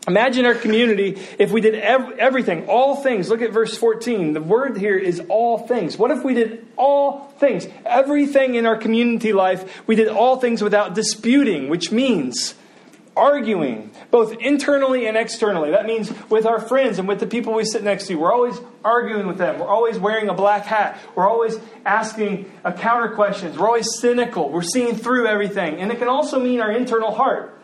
Imagine 0.08 0.46
our 0.46 0.54
community 0.54 1.20
if 1.38 1.52
we 1.52 1.60
did 1.60 1.74
ev- 1.74 2.18
everything, 2.18 2.66
all 2.66 2.96
things. 2.96 3.28
Look 3.28 3.42
at 3.42 3.52
verse 3.52 3.76
14. 3.76 4.32
The 4.32 4.40
word 4.40 4.78
here 4.78 4.96
is 4.96 5.20
all 5.28 5.58
things. 5.58 5.98
What 5.98 6.10
if 6.10 6.24
we 6.24 6.32
did 6.32 6.66
all 6.76 7.28
things, 7.38 7.68
everything 7.84 8.54
in 8.54 8.64
our 8.64 8.76
community 8.76 9.34
life, 9.34 9.86
we 9.86 9.96
did 9.96 10.08
all 10.08 10.40
things 10.40 10.62
without 10.62 10.94
disputing, 10.94 11.68
which 11.68 11.92
means 11.92 12.54
arguing, 13.18 13.90
both 14.10 14.32
internally 14.38 15.06
and 15.06 15.16
externally. 15.16 15.72
That 15.72 15.84
means 15.84 16.10
with 16.30 16.46
our 16.46 16.60
friends 16.60 16.98
and 16.98 17.06
with 17.06 17.20
the 17.20 17.26
people 17.26 17.52
we 17.52 17.64
sit 17.64 17.82
next 17.82 18.06
to. 18.06 18.14
We're 18.14 18.32
always 18.32 18.58
arguing 18.84 19.26
with 19.26 19.36
them. 19.36 19.58
We're 19.58 19.66
always 19.68 19.98
wearing 19.98 20.30
a 20.30 20.34
black 20.34 20.64
hat. 20.64 20.98
We're 21.16 21.28
always 21.28 21.58
asking 21.84 22.50
counter 22.78 23.14
questions. 23.14 23.58
We're 23.58 23.66
always 23.66 23.98
cynical. 24.00 24.50
We're 24.50 24.62
seeing 24.62 24.96
through 24.96 25.26
everything. 25.26 25.80
And 25.80 25.92
it 25.92 25.98
can 25.98 26.08
also 26.08 26.40
mean 26.40 26.60
our 26.60 26.72
internal 26.72 27.12
heart. 27.12 27.57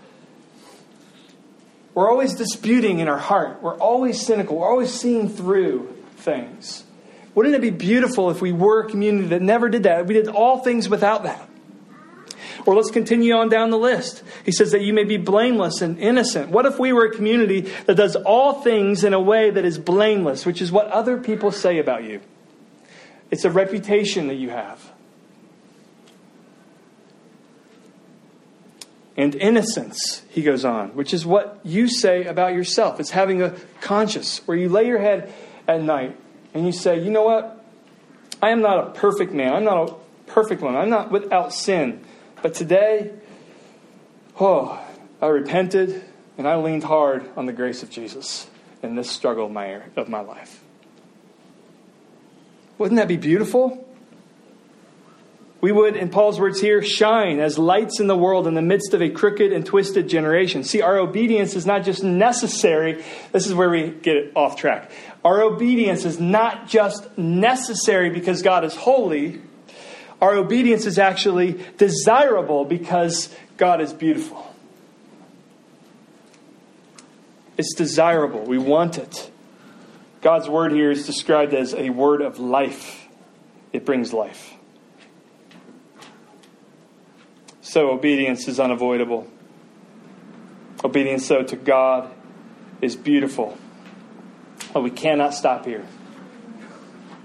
We're 1.95 2.11
always 2.11 2.35
disputing 2.35 2.99
in 2.99 3.09
our 3.09 3.19
heart. 3.19 3.63
We're 3.63 3.79
always 3.79 4.21
cynical. 4.21 4.59
We're 4.59 4.69
always 4.69 4.93
seeing 4.93 5.29
through 5.29 5.97
things. 6.17 6.85
Wouldn't 7.35 7.55
it 7.55 7.61
be 7.61 7.71
beautiful 7.71 8.31
if 8.31 8.41
we 8.41 8.53
were 8.53 8.85
a 8.85 8.89
community 8.89 9.29
that 9.29 9.43
never 9.43 9.69
did 9.69 9.85
that? 9.85 10.07
We 10.07 10.15
did 10.15 10.29
all 10.29 10.59
things 10.59 10.89
without 10.89 11.23
that. 11.25 11.49
Or 12.67 12.75
let's 12.75 12.91
continue 12.91 13.35
on 13.35 13.49
down 13.49 13.71
the 13.71 13.79
list. 13.79 14.23
He 14.45 14.53
says 14.53 14.73
that 14.73 14.81
you 14.81 14.93
may 14.93 15.05
be 15.05 15.19
blameless 15.19 15.83
and 15.83 15.99
innocent. 15.99 16.51
What 16.51 16.67
if 16.67 16.79
we 16.79 16.93
were 16.93 17.07
a 17.07 17.11
community 17.15 17.63
that 17.87 17.97
does 17.97 18.17
all 18.17 18.63
things 18.63 19.05
in 19.05 19.13
a 19.13 19.21
way 19.21 19.51
that 19.51 19.65
is 19.65 19.79
blameless, 19.79 20.47
which 20.47 20.63
is 20.63 20.73
what 20.73 20.87
other 20.89 21.19
people 21.19 21.53
say 21.53 21.79
about 21.79 22.05
you? 22.05 22.21
It's 23.31 23.45
a 23.45 23.51
reputation 23.51 24.29
that 24.29 24.37
you 24.37 24.51
have. 24.51 24.94
And 29.17 29.35
innocence, 29.35 30.23
he 30.29 30.43
goes 30.43 30.65
on, 30.65 30.91
which 30.91 31.15
is 31.15 31.25
what 31.25 31.61
you 31.63 31.89
say 31.89 32.25
about 32.25 32.53
yourself. 32.53 32.99
It's 32.99 33.11
having 33.11 33.43
a 33.43 33.55
conscience 33.81 34.39
where 34.47 34.57
you 34.57 34.69
lay 34.69 34.87
your 34.87 34.99
head 34.99 35.33
at 35.69 35.83
night 35.83 36.17
and 36.53 36.67
you 36.67 36.73
say, 36.73 37.01
you 37.01 37.11
know 37.11 37.23
what? 37.23 37.65
I 38.43 38.51
am 38.51 38.61
not 38.61 38.89
a 38.89 38.91
perfect 38.91 39.33
man. 39.33 39.55
I'm 39.55 39.65
not 39.65 39.89
a 39.89 39.95
perfect 40.27 40.63
one. 40.63 40.77
I'm 40.77 40.91
not 40.91 41.13
without 41.13 41.53
sin. 41.53 42.05
But 42.43 42.55
today, 42.55 43.13
oh, 44.41 44.81
I 45.23 45.27
repented 45.27 46.05
and 46.37 46.49
I 46.49 46.57
leaned 46.57 46.85
hard 46.85 47.29
on 47.37 47.47
the 47.47 47.53
grace 47.53 47.83
of 47.83 47.91
Jesus 47.91 48.49
in 48.83 48.97
this 48.97 49.11
struggle 49.11 49.47
of 49.47 49.53
my, 49.53 49.81
of 49.97 50.09
my 50.09 50.21
life. 50.21 50.63
Wouldn't 52.79 52.99
that 52.99 53.09
be 53.09 53.17
beautiful? 53.17 53.84
We 55.65 55.73
would, 55.73 55.97
in 55.97 56.11
Paul's 56.11 56.39
words 56.39 56.61
here, 56.61 56.83
shine 56.83 57.41
as 57.41 57.57
lights 57.57 57.99
in 57.99 58.07
the 58.07 58.15
world 58.15 58.47
in 58.47 58.53
the 58.53 58.61
midst 58.61 58.93
of 58.93 59.01
a 59.01 59.09
crooked 59.09 59.51
and 59.51 59.65
twisted 59.65 60.11
generation. 60.11 60.63
See, 60.63 60.83
our 60.83 60.99
obedience 60.99 61.57
is 61.57 61.65
not 61.65 61.85
just 61.85 62.05
necessary. 62.05 63.03
This 63.33 63.47
is 63.47 63.55
where 63.55 63.71
we 63.71 63.89
get 63.89 64.15
it 64.15 64.33
off 64.37 64.57
track. 64.57 64.91
Our 65.25 65.41
obedience 65.41 66.05
is 66.05 66.21
not 66.21 66.69
just 66.69 67.17
necessary 67.17 68.11
because 68.11 68.43
God 68.43 68.67
is 68.67 68.77
holy. 68.77 69.41
Our 70.21 70.35
obedience 70.35 70.85
is 70.85 70.99
actually 70.99 71.59
desirable 71.79 72.67
because 72.67 73.35
God 73.57 73.81
is 73.81 73.95
beautiful. 73.95 74.55
It's 77.57 77.73
desirable. 77.75 78.43
We 78.43 78.59
want 78.59 78.99
it. 78.99 79.31
God's 80.21 80.47
word 80.47 80.73
here 80.73 80.91
is 80.91 81.07
described 81.07 81.55
as 81.55 81.73
a 81.73 81.89
word 81.89 82.21
of 82.21 82.39
life, 82.39 83.09
it 83.73 83.87
brings 83.87 84.13
life. 84.13 84.54
So 87.65 87.91
obedience 87.91 88.47
is 88.47 88.61
unavoidable. 88.61 89.27
Obedience, 90.85 91.25
so 91.25 91.43
to 91.43 91.57
God, 91.57 92.13
is 92.83 92.95
beautiful. 92.95 93.57
But 94.75 94.83
we 94.83 94.91
cannot 94.91 95.33
stop 95.33 95.65
here. 95.65 95.83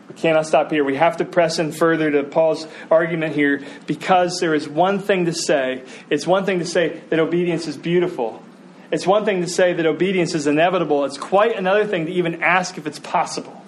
We 0.08 0.15
cannot 0.15 0.48
stop 0.48 0.72
here. 0.72 0.86
We 0.86 0.96
have 0.96 1.17
to 1.17 1.25
press 1.25 1.60
in 1.60 1.74
further 1.74 2.10
to 2.12 2.24
Paul's 2.24 2.65
argument 2.89 3.36
here 3.36 3.65
because 3.86 4.39
there 4.39 4.55
is 4.55 4.67
one 4.67 5.00
thing 5.00 5.25
to 5.25 5.34
say. 5.34 5.84
It's 6.10 6.25
one 6.25 6.46
thing 6.46 6.60
to 6.60 6.65
say 6.65 7.01
that 7.10 7.19
obedience 7.19 7.67
is 7.67 7.75
beautiful. 7.75 8.41
It's 8.93 9.05
one 9.05 9.25
thing 9.25 9.41
to 9.41 9.48
say 9.48 9.74
that 9.74 9.86
obedience 9.86 10.36
is 10.36 10.48
inevitable. 10.48 11.03
It's 11.03 11.17
quite 11.17 11.58
another 11.58 11.86
thing 11.86 12.05
to 12.05 12.13
even 12.13 12.41
ask 12.41 12.77
if 12.77 12.88
it's 12.88 13.00
possible. 13.00 13.59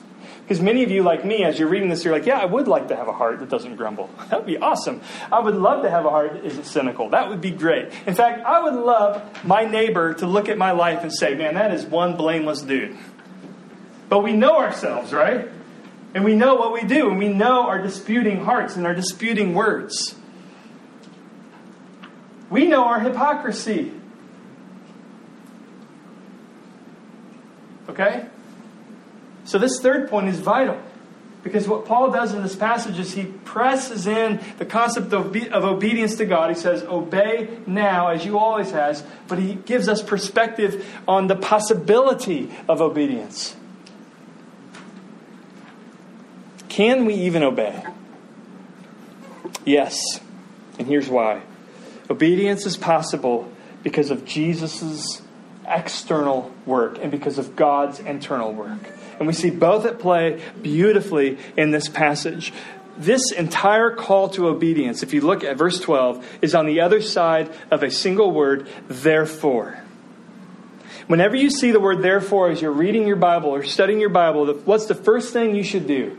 Because 0.43 0.61
many 0.61 0.83
of 0.83 0.91
you, 0.91 1.03
like 1.03 1.23
me, 1.23 1.43
as 1.43 1.57
you're 1.57 1.69
reading 1.69 1.89
this, 1.89 2.03
you're 2.03 2.13
like, 2.13 2.25
yeah, 2.25 2.37
I 2.37 2.45
would 2.45 2.67
like 2.67 2.89
to 2.89 2.95
have 2.95 3.07
a 3.07 3.13
heart 3.13 3.39
that 3.39 3.49
doesn't 3.49 3.75
grumble. 3.75 4.09
That 4.29 4.39
would 4.39 4.47
be 4.47 4.57
awesome. 4.57 5.01
I 5.31 5.39
would 5.39 5.55
love 5.55 5.83
to 5.83 5.89
have 5.89 6.05
a 6.05 6.09
heart 6.09 6.33
that 6.33 6.45
isn't 6.45 6.65
cynical. 6.65 7.09
That 7.09 7.29
would 7.29 7.41
be 7.41 7.51
great. 7.51 7.91
In 8.05 8.15
fact, 8.15 8.45
I 8.45 8.61
would 8.61 8.73
love 8.73 9.45
my 9.45 9.65
neighbor 9.65 10.13
to 10.15 10.27
look 10.27 10.49
at 10.49 10.57
my 10.57 10.71
life 10.71 11.03
and 11.03 11.13
say, 11.13 11.35
man, 11.35 11.55
that 11.55 11.73
is 11.73 11.85
one 11.85 12.17
blameless 12.17 12.61
dude. 12.61 12.97
But 14.09 14.19
we 14.19 14.33
know 14.33 14.57
ourselves, 14.57 15.13
right? 15.13 15.49
And 16.13 16.25
we 16.25 16.35
know 16.35 16.55
what 16.55 16.73
we 16.73 16.83
do, 16.83 17.09
and 17.09 17.17
we 17.17 17.29
know 17.29 17.67
our 17.67 17.81
disputing 17.81 18.43
hearts 18.43 18.75
and 18.75 18.85
our 18.85 18.93
disputing 18.93 19.53
words. 19.53 20.15
We 22.49 22.67
know 22.67 22.83
our 22.83 22.99
hypocrisy. 22.99 23.93
Okay? 27.87 28.27
So, 29.51 29.59
this 29.59 29.81
third 29.81 30.09
point 30.09 30.29
is 30.29 30.39
vital. 30.39 30.81
Because 31.43 31.67
what 31.67 31.83
Paul 31.83 32.09
does 32.09 32.33
in 32.33 32.41
this 32.41 32.55
passage 32.55 32.97
is 32.97 33.11
he 33.11 33.25
presses 33.25 34.07
in 34.07 34.39
the 34.59 34.65
concept 34.65 35.11
of, 35.11 35.35
of 35.35 35.65
obedience 35.65 36.15
to 36.19 36.25
God. 36.25 36.51
He 36.51 36.55
says, 36.55 36.83
Obey 36.83 37.49
now, 37.67 38.07
as 38.07 38.23
you 38.23 38.39
always 38.39 38.71
has, 38.71 39.03
but 39.27 39.39
he 39.39 39.55
gives 39.55 39.89
us 39.89 40.01
perspective 40.01 40.87
on 41.05 41.27
the 41.27 41.35
possibility 41.35 42.49
of 42.69 42.79
obedience. 42.79 43.57
Can 46.69 47.03
we 47.03 47.15
even 47.15 47.43
obey? 47.43 47.83
Yes. 49.65 50.01
And 50.79 50.87
here's 50.87 51.09
why 51.09 51.41
obedience 52.09 52.65
is 52.65 52.77
possible 52.77 53.51
because 53.83 54.11
of 54.11 54.23
Jesus' 54.23 55.21
external 55.67 56.53
work 56.65 56.99
and 57.01 57.11
because 57.11 57.37
of 57.37 57.57
God's 57.57 57.99
internal 57.99 58.53
work. 58.53 58.79
And 59.21 59.27
we 59.27 59.33
see 59.33 59.51
both 59.51 59.85
at 59.85 59.99
play 59.99 60.41
beautifully 60.63 61.37
in 61.55 61.69
this 61.69 61.87
passage. 61.87 62.51
This 62.97 63.31
entire 63.31 63.91
call 63.91 64.29
to 64.29 64.47
obedience, 64.47 65.03
if 65.03 65.13
you 65.13 65.21
look 65.21 65.43
at 65.43 65.57
verse 65.57 65.79
12, 65.79 66.39
is 66.41 66.55
on 66.55 66.65
the 66.65 66.81
other 66.81 67.03
side 67.03 67.53
of 67.69 67.83
a 67.83 67.91
single 67.91 68.31
word, 68.31 68.67
therefore. 68.87 69.77
Whenever 71.05 71.35
you 71.35 71.51
see 71.51 71.69
the 71.69 71.79
word 71.79 72.01
therefore 72.01 72.49
as 72.49 72.63
you're 72.63 72.71
reading 72.71 73.05
your 73.05 73.15
Bible 73.15 73.51
or 73.51 73.63
studying 73.63 73.99
your 73.99 74.09
Bible, 74.09 74.51
what's 74.65 74.87
the 74.87 74.95
first 74.95 75.31
thing 75.31 75.53
you 75.53 75.63
should 75.63 75.85
do? 75.85 76.17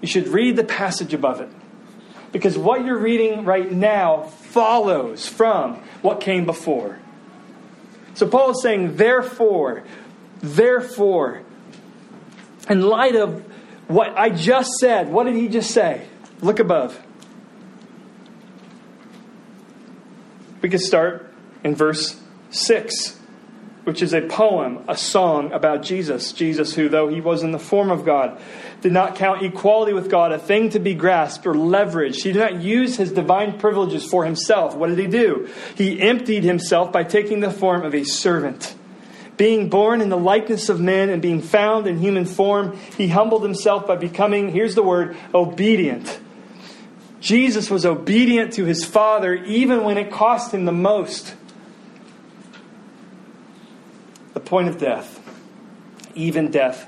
You 0.00 0.06
should 0.06 0.28
read 0.28 0.54
the 0.54 0.62
passage 0.62 1.12
above 1.12 1.40
it. 1.40 1.48
Because 2.30 2.56
what 2.56 2.84
you're 2.84 2.96
reading 2.96 3.44
right 3.44 3.72
now 3.72 4.22
follows 4.22 5.26
from 5.26 5.82
what 6.00 6.20
came 6.20 6.46
before. 6.46 6.96
So 8.14 8.28
Paul 8.28 8.50
is 8.50 8.62
saying, 8.62 8.98
therefore, 8.98 9.82
therefore, 10.40 11.42
in 12.70 12.80
light 12.80 13.16
of 13.16 13.44
what 13.88 14.16
I 14.16 14.30
just 14.30 14.70
said, 14.78 15.10
what 15.10 15.24
did 15.24 15.34
he 15.34 15.48
just 15.48 15.72
say? 15.72 16.06
Look 16.40 16.60
above. 16.60 16.98
We 20.62 20.68
could 20.68 20.80
start 20.80 21.34
in 21.64 21.74
verse 21.74 22.20
6, 22.50 23.18
which 23.84 24.02
is 24.02 24.14
a 24.14 24.20
poem, 24.20 24.84
a 24.86 24.96
song 24.96 25.52
about 25.52 25.82
Jesus. 25.82 26.32
Jesus, 26.32 26.74
who, 26.74 26.88
though 26.88 27.08
he 27.08 27.20
was 27.20 27.42
in 27.42 27.50
the 27.50 27.58
form 27.58 27.90
of 27.90 28.04
God, 28.04 28.40
did 28.82 28.92
not 28.92 29.16
count 29.16 29.42
equality 29.42 29.92
with 29.92 30.08
God 30.08 30.30
a 30.30 30.38
thing 30.38 30.70
to 30.70 30.78
be 30.78 30.94
grasped 30.94 31.46
or 31.46 31.54
leveraged. 31.54 32.22
He 32.22 32.32
did 32.32 32.38
not 32.38 32.62
use 32.62 32.96
his 32.96 33.10
divine 33.10 33.58
privileges 33.58 34.04
for 34.04 34.24
himself. 34.24 34.76
What 34.76 34.88
did 34.90 34.98
he 34.98 35.08
do? 35.08 35.48
He 35.74 36.00
emptied 36.00 36.44
himself 36.44 36.92
by 36.92 37.02
taking 37.02 37.40
the 37.40 37.50
form 37.50 37.82
of 37.82 37.94
a 37.94 38.04
servant. 38.04 38.76
Being 39.40 39.70
born 39.70 40.02
in 40.02 40.10
the 40.10 40.18
likeness 40.18 40.68
of 40.68 40.82
men 40.82 41.08
and 41.08 41.22
being 41.22 41.40
found 41.40 41.86
in 41.86 41.98
human 41.98 42.26
form, 42.26 42.76
he 42.98 43.08
humbled 43.08 43.42
himself 43.42 43.86
by 43.86 43.96
becoming, 43.96 44.52
here's 44.52 44.74
the 44.74 44.82
word, 44.82 45.16
obedient. 45.34 46.20
Jesus 47.22 47.70
was 47.70 47.86
obedient 47.86 48.52
to 48.52 48.66
his 48.66 48.84
Father 48.84 49.32
even 49.34 49.82
when 49.82 49.96
it 49.96 50.10
cost 50.10 50.52
him 50.52 50.66
the 50.66 50.72
most. 50.72 51.34
The 54.34 54.40
point 54.40 54.68
of 54.68 54.76
death, 54.76 55.18
even 56.14 56.50
death 56.50 56.86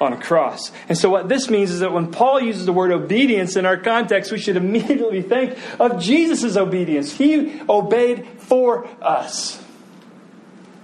on 0.00 0.12
a 0.12 0.20
cross. 0.20 0.72
And 0.88 0.98
so, 0.98 1.08
what 1.08 1.28
this 1.28 1.48
means 1.48 1.70
is 1.70 1.78
that 1.78 1.92
when 1.92 2.10
Paul 2.10 2.40
uses 2.40 2.66
the 2.66 2.72
word 2.72 2.90
obedience 2.90 3.54
in 3.54 3.64
our 3.64 3.76
context, 3.76 4.32
we 4.32 4.40
should 4.40 4.56
immediately 4.64 5.22
think 5.22 5.56
of 5.78 6.02
Jesus' 6.02 6.56
obedience. 6.56 7.12
He 7.12 7.60
obeyed 7.68 8.26
for 8.38 8.88
us 9.00 9.62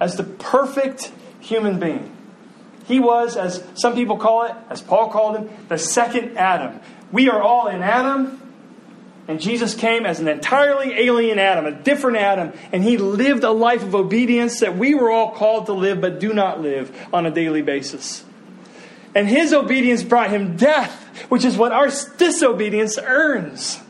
as 0.00 0.16
the 0.16 0.24
perfect 0.24 1.12
human 1.48 1.80
being. 1.80 2.14
He 2.86 3.00
was, 3.00 3.36
as 3.36 3.62
some 3.74 3.94
people 3.94 4.16
call 4.16 4.44
it, 4.44 4.54
as 4.70 4.80
Paul 4.80 5.10
called 5.10 5.36
him, 5.36 5.50
the 5.68 5.78
second 5.78 6.38
Adam. 6.38 6.80
We 7.12 7.28
are 7.28 7.42
all 7.42 7.68
in 7.68 7.82
Adam, 7.82 8.40
and 9.28 9.40
Jesus 9.40 9.74
came 9.74 10.06
as 10.06 10.20
an 10.20 10.28
entirely 10.28 10.92
alien 10.94 11.38
Adam, 11.38 11.66
a 11.66 11.72
different 11.72 12.16
Adam, 12.16 12.52
and 12.72 12.82
he 12.82 12.96
lived 12.96 13.44
a 13.44 13.50
life 13.50 13.82
of 13.82 13.94
obedience 13.94 14.60
that 14.60 14.78
we 14.78 14.94
were 14.94 15.10
all 15.10 15.32
called 15.32 15.66
to 15.66 15.74
live 15.74 16.00
but 16.00 16.18
do 16.18 16.32
not 16.32 16.62
live 16.62 16.90
on 17.12 17.26
a 17.26 17.30
daily 17.30 17.60
basis. 17.60 18.24
And 19.14 19.28
his 19.28 19.52
obedience 19.52 20.02
brought 20.02 20.30
him 20.30 20.56
death, 20.56 20.92
which 21.28 21.44
is 21.44 21.56
what 21.56 21.72
our 21.72 21.88
disobedience 22.16 22.98
earns. 23.02 23.80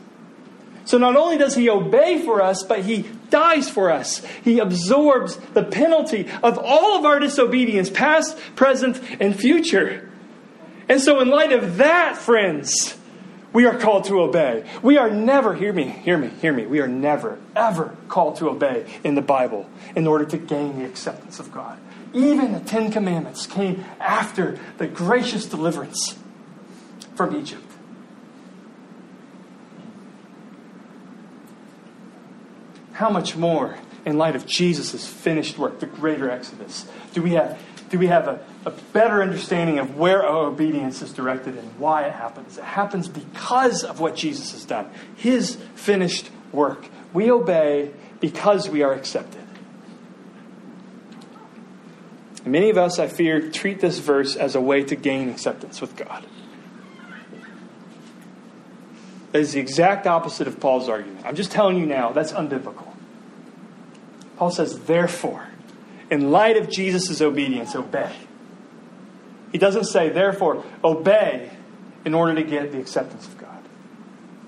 So 0.89 0.97
not 0.97 1.15
only 1.15 1.37
does 1.37 1.53
he 1.53 1.69
obey 1.69 2.19
for 2.25 2.41
us, 2.41 2.63
but 2.63 2.79
he 2.79 3.05
dies 3.29 3.69
for 3.69 3.91
us. 3.91 4.25
He 4.43 4.57
absorbs 4.57 5.35
the 5.53 5.61
penalty 5.61 6.27
of 6.41 6.57
all 6.57 6.97
of 6.97 7.05
our 7.05 7.19
disobedience, 7.19 7.91
past, 7.91 8.35
present, 8.55 8.99
and 9.19 9.39
future. 9.39 10.09
And 10.89 10.99
so, 10.99 11.19
in 11.19 11.29
light 11.29 11.51
of 11.51 11.77
that, 11.77 12.17
friends, 12.17 12.97
we 13.53 13.67
are 13.67 13.77
called 13.77 14.05
to 14.05 14.19
obey. 14.19 14.67
We 14.81 14.97
are 14.97 15.11
never, 15.11 15.53
hear 15.53 15.71
me, 15.71 15.89
hear 15.89 16.17
me, 16.17 16.29
hear 16.41 16.51
me, 16.53 16.65
we 16.65 16.79
are 16.79 16.87
never, 16.87 17.37
ever 17.55 17.95
called 18.07 18.37
to 18.37 18.49
obey 18.49 18.91
in 19.03 19.13
the 19.13 19.21
Bible 19.21 19.69
in 19.95 20.07
order 20.07 20.25
to 20.25 20.37
gain 20.37 20.79
the 20.79 20.85
acceptance 20.85 21.39
of 21.39 21.51
God. 21.51 21.77
Even 22.13 22.51
the 22.51 22.61
Ten 22.61 22.91
Commandments 22.91 23.45
came 23.45 23.85
after 23.99 24.57
the 24.79 24.87
gracious 24.87 25.45
deliverance 25.45 26.17
from 27.13 27.35
Egypt. 27.35 27.68
How 32.99 33.09
much 33.09 33.37
more, 33.37 33.77
in 34.03 34.17
light 34.17 34.35
of 34.35 34.45
Jesus' 34.45 35.07
finished 35.07 35.57
work, 35.57 35.79
the 35.79 35.85
greater 35.85 36.29
Exodus, 36.29 36.85
do 37.13 37.21
we 37.21 37.31
have, 37.31 37.57
do 37.87 37.97
we 37.97 38.07
have 38.07 38.27
a, 38.27 38.45
a 38.65 38.71
better 38.71 39.21
understanding 39.21 39.79
of 39.79 39.95
where 39.95 40.21
our 40.21 40.47
obedience 40.47 41.01
is 41.01 41.13
directed 41.13 41.57
and 41.57 41.79
why 41.79 42.03
it 42.03 42.11
happens? 42.11 42.57
It 42.57 42.65
happens 42.65 43.07
because 43.07 43.85
of 43.85 44.01
what 44.01 44.17
Jesus 44.17 44.51
has 44.51 44.65
done, 44.65 44.91
his 45.15 45.55
finished 45.75 46.29
work. 46.51 46.89
We 47.13 47.31
obey 47.31 47.91
because 48.19 48.67
we 48.67 48.83
are 48.83 48.91
accepted. 48.91 49.47
Many 52.45 52.69
of 52.69 52.77
us, 52.77 52.99
I 52.99 53.07
fear, 53.07 53.49
treat 53.49 53.79
this 53.79 53.99
verse 53.99 54.35
as 54.35 54.55
a 54.55 54.61
way 54.61 54.83
to 54.83 54.97
gain 54.97 55.29
acceptance 55.29 55.79
with 55.79 55.95
God. 55.95 56.25
That 59.28 59.28
is 59.39 59.53
the 59.53 59.59
exact 59.59 60.05
opposite 60.05 60.47
of 60.47 60.59
Paul's 60.59 60.89
argument. 60.89 61.25
I'm 61.25 61.35
just 61.35 61.51
telling 61.51 61.77
you 61.77 61.85
now, 61.85 62.11
that's 62.11 62.31
unbiblical. 62.31 62.87
Paul 64.37 64.51
says, 64.51 64.79
therefore, 64.81 65.47
in 66.11 66.31
light 66.31 66.57
of 66.57 66.69
Jesus' 66.69 67.21
obedience, 67.21 67.75
obey. 67.75 68.15
He 69.51 69.57
doesn't 69.57 69.85
say, 69.85 70.09
therefore, 70.09 70.63
obey 70.83 71.51
in 72.05 72.13
order 72.13 72.35
to 72.35 72.43
get 72.43 72.71
the 72.71 72.79
acceptance 72.79 73.27
of 73.27 73.37
God. 73.37 73.57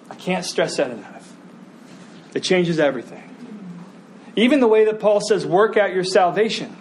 I 0.10 0.16
can't 0.16 0.46
stress 0.46 0.78
that 0.78 0.92
enough. 0.92 1.34
It 2.34 2.42
changes 2.42 2.80
everything. 2.80 3.24
Even 4.36 4.60
the 4.60 4.68
way 4.68 4.86
that 4.86 5.00
Paul 5.00 5.20
says, 5.20 5.46
work 5.46 5.76
out 5.76 5.94
your 5.94 6.04
salvation. 6.04 6.76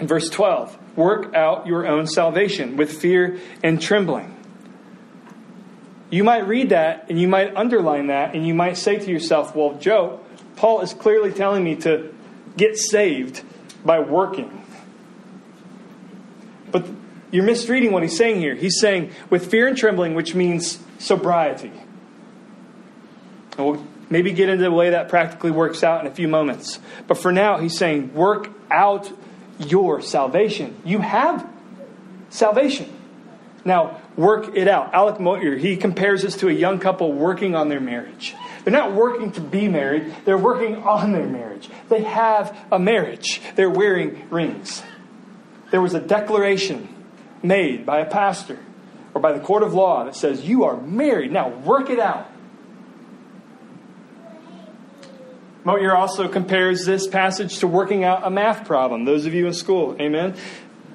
In 0.00 0.06
verse 0.06 0.28
12, 0.30 0.96
work 0.96 1.34
out 1.34 1.66
your 1.66 1.86
own 1.86 2.06
salvation 2.06 2.76
with 2.76 3.00
fear 3.00 3.38
and 3.62 3.80
trembling. 3.80 4.33
You 6.14 6.22
might 6.22 6.46
read 6.46 6.68
that 6.68 7.06
and 7.08 7.20
you 7.20 7.26
might 7.26 7.56
underline 7.56 8.06
that 8.06 8.36
and 8.36 8.46
you 8.46 8.54
might 8.54 8.76
say 8.76 9.00
to 9.00 9.10
yourself, 9.10 9.56
well, 9.56 9.74
Joe, 9.80 10.20
Paul 10.54 10.80
is 10.82 10.94
clearly 10.94 11.32
telling 11.32 11.64
me 11.64 11.74
to 11.74 12.14
get 12.56 12.78
saved 12.78 13.42
by 13.84 13.98
working. 13.98 14.64
But 16.70 16.86
you're 17.32 17.42
misreading 17.42 17.90
what 17.90 18.04
he's 18.04 18.16
saying 18.16 18.38
here. 18.38 18.54
He's 18.54 18.78
saying 18.78 19.10
with 19.28 19.50
fear 19.50 19.66
and 19.66 19.76
trembling, 19.76 20.14
which 20.14 20.36
means 20.36 20.78
sobriety. 20.98 21.72
And 23.58 23.66
we'll 23.66 23.84
maybe 24.08 24.30
get 24.30 24.48
into 24.48 24.62
the 24.62 24.70
way 24.70 24.90
that 24.90 25.08
practically 25.08 25.50
works 25.50 25.82
out 25.82 26.00
in 26.00 26.06
a 26.06 26.14
few 26.14 26.28
moments. 26.28 26.78
But 27.08 27.18
for 27.18 27.32
now, 27.32 27.58
he's 27.58 27.76
saying 27.76 28.14
work 28.14 28.50
out 28.70 29.12
your 29.58 30.00
salvation. 30.00 30.80
You 30.84 31.00
have 31.00 31.44
salvation. 32.30 32.93
Now, 33.64 34.02
work 34.16 34.56
it 34.56 34.68
out. 34.68 34.92
Alec 34.92 35.18
Motyer, 35.18 35.56
he 35.56 35.76
compares 35.76 36.22
this 36.22 36.36
to 36.36 36.48
a 36.48 36.52
young 36.52 36.78
couple 36.78 37.12
working 37.12 37.54
on 37.54 37.68
their 37.68 37.80
marriage. 37.80 38.34
They're 38.62 38.72
not 38.72 38.92
working 38.92 39.32
to 39.32 39.40
be 39.40 39.68
married, 39.68 40.14
they're 40.24 40.38
working 40.38 40.76
on 40.76 41.12
their 41.12 41.26
marriage. 41.26 41.68
They 41.88 42.02
have 42.02 42.56
a 42.70 42.78
marriage, 42.78 43.40
they're 43.56 43.70
wearing 43.70 44.28
rings. 44.30 44.82
There 45.70 45.80
was 45.80 45.94
a 45.94 46.00
declaration 46.00 46.88
made 47.42 47.86
by 47.86 48.00
a 48.00 48.06
pastor 48.06 48.58
or 49.14 49.20
by 49.20 49.32
the 49.32 49.40
court 49.40 49.62
of 49.62 49.74
law 49.74 50.04
that 50.04 50.16
says 50.16 50.44
you 50.44 50.64
are 50.64 50.76
married. 50.76 51.32
Now 51.32 51.48
work 51.48 51.90
it 51.90 51.98
out. 51.98 52.30
Motyer 55.64 55.96
also 55.96 56.28
compares 56.28 56.84
this 56.84 57.06
passage 57.06 57.60
to 57.60 57.66
working 57.66 58.04
out 58.04 58.26
a 58.26 58.30
math 58.30 58.66
problem. 58.66 59.06
Those 59.06 59.24
of 59.24 59.32
you 59.32 59.46
in 59.46 59.54
school, 59.54 59.96
amen. 59.98 60.36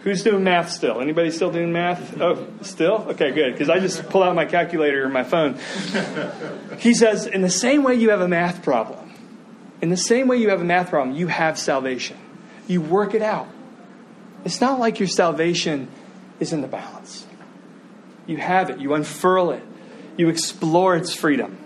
Who's 0.01 0.23
doing 0.23 0.45
math 0.45 0.69
still? 0.69 1.01
Anybody 1.01 1.29
still 1.29 1.51
doing 1.51 1.73
math? 1.73 2.19
Oh, 2.21 2.47
still? 2.62 3.05
Okay, 3.09 3.31
good. 3.31 3.51
Because 3.51 3.69
I 3.69 3.79
just 3.79 4.09
pull 4.09 4.23
out 4.23 4.33
my 4.33 4.45
calculator 4.45 5.03
or 5.03 5.09
my 5.09 5.23
phone. 5.23 5.57
He 6.77 6.93
says, 6.93 7.27
in 7.27 7.41
the 7.41 7.49
same 7.49 7.83
way 7.83 7.95
you 7.95 8.12
have 8.12 8.21
a 8.21 8.27
math 8.27 8.63
problem, 8.63 9.12
in 9.81 9.89
the 9.89 9.97
same 9.97 10.27
way 10.27 10.38
you 10.38 10.49
have 10.49 10.62
a 10.62 10.65
math 10.65 10.89
problem, 10.89 11.17
you 11.17 11.27
have 11.27 11.59
salvation. 11.59 12.17
You 12.67 12.81
work 12.81 13.13
it 13.13 13.21
out. 13.21 13.47
It's 14.45 14.62
not 14.62 14.79
like 14.79 14.99
your 14.99 15.09
salvation 15.09 15.89
is 16.39 16.53
in 16.53 16.62
the 16.62 16.67
balance. 16.67 17.25
You 18.25 18.38
have 18.38 18.69
it, 18.69 18.79
you 18.79 18.93
unfurl 18.93 19.51
it, 19.51 19.63
you 20.15 20.29
explore 20.29 20.95
its 20.95 21.13
freedom. 21.13 21.57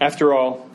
After 0.00 0.32
all, 0.32 0.67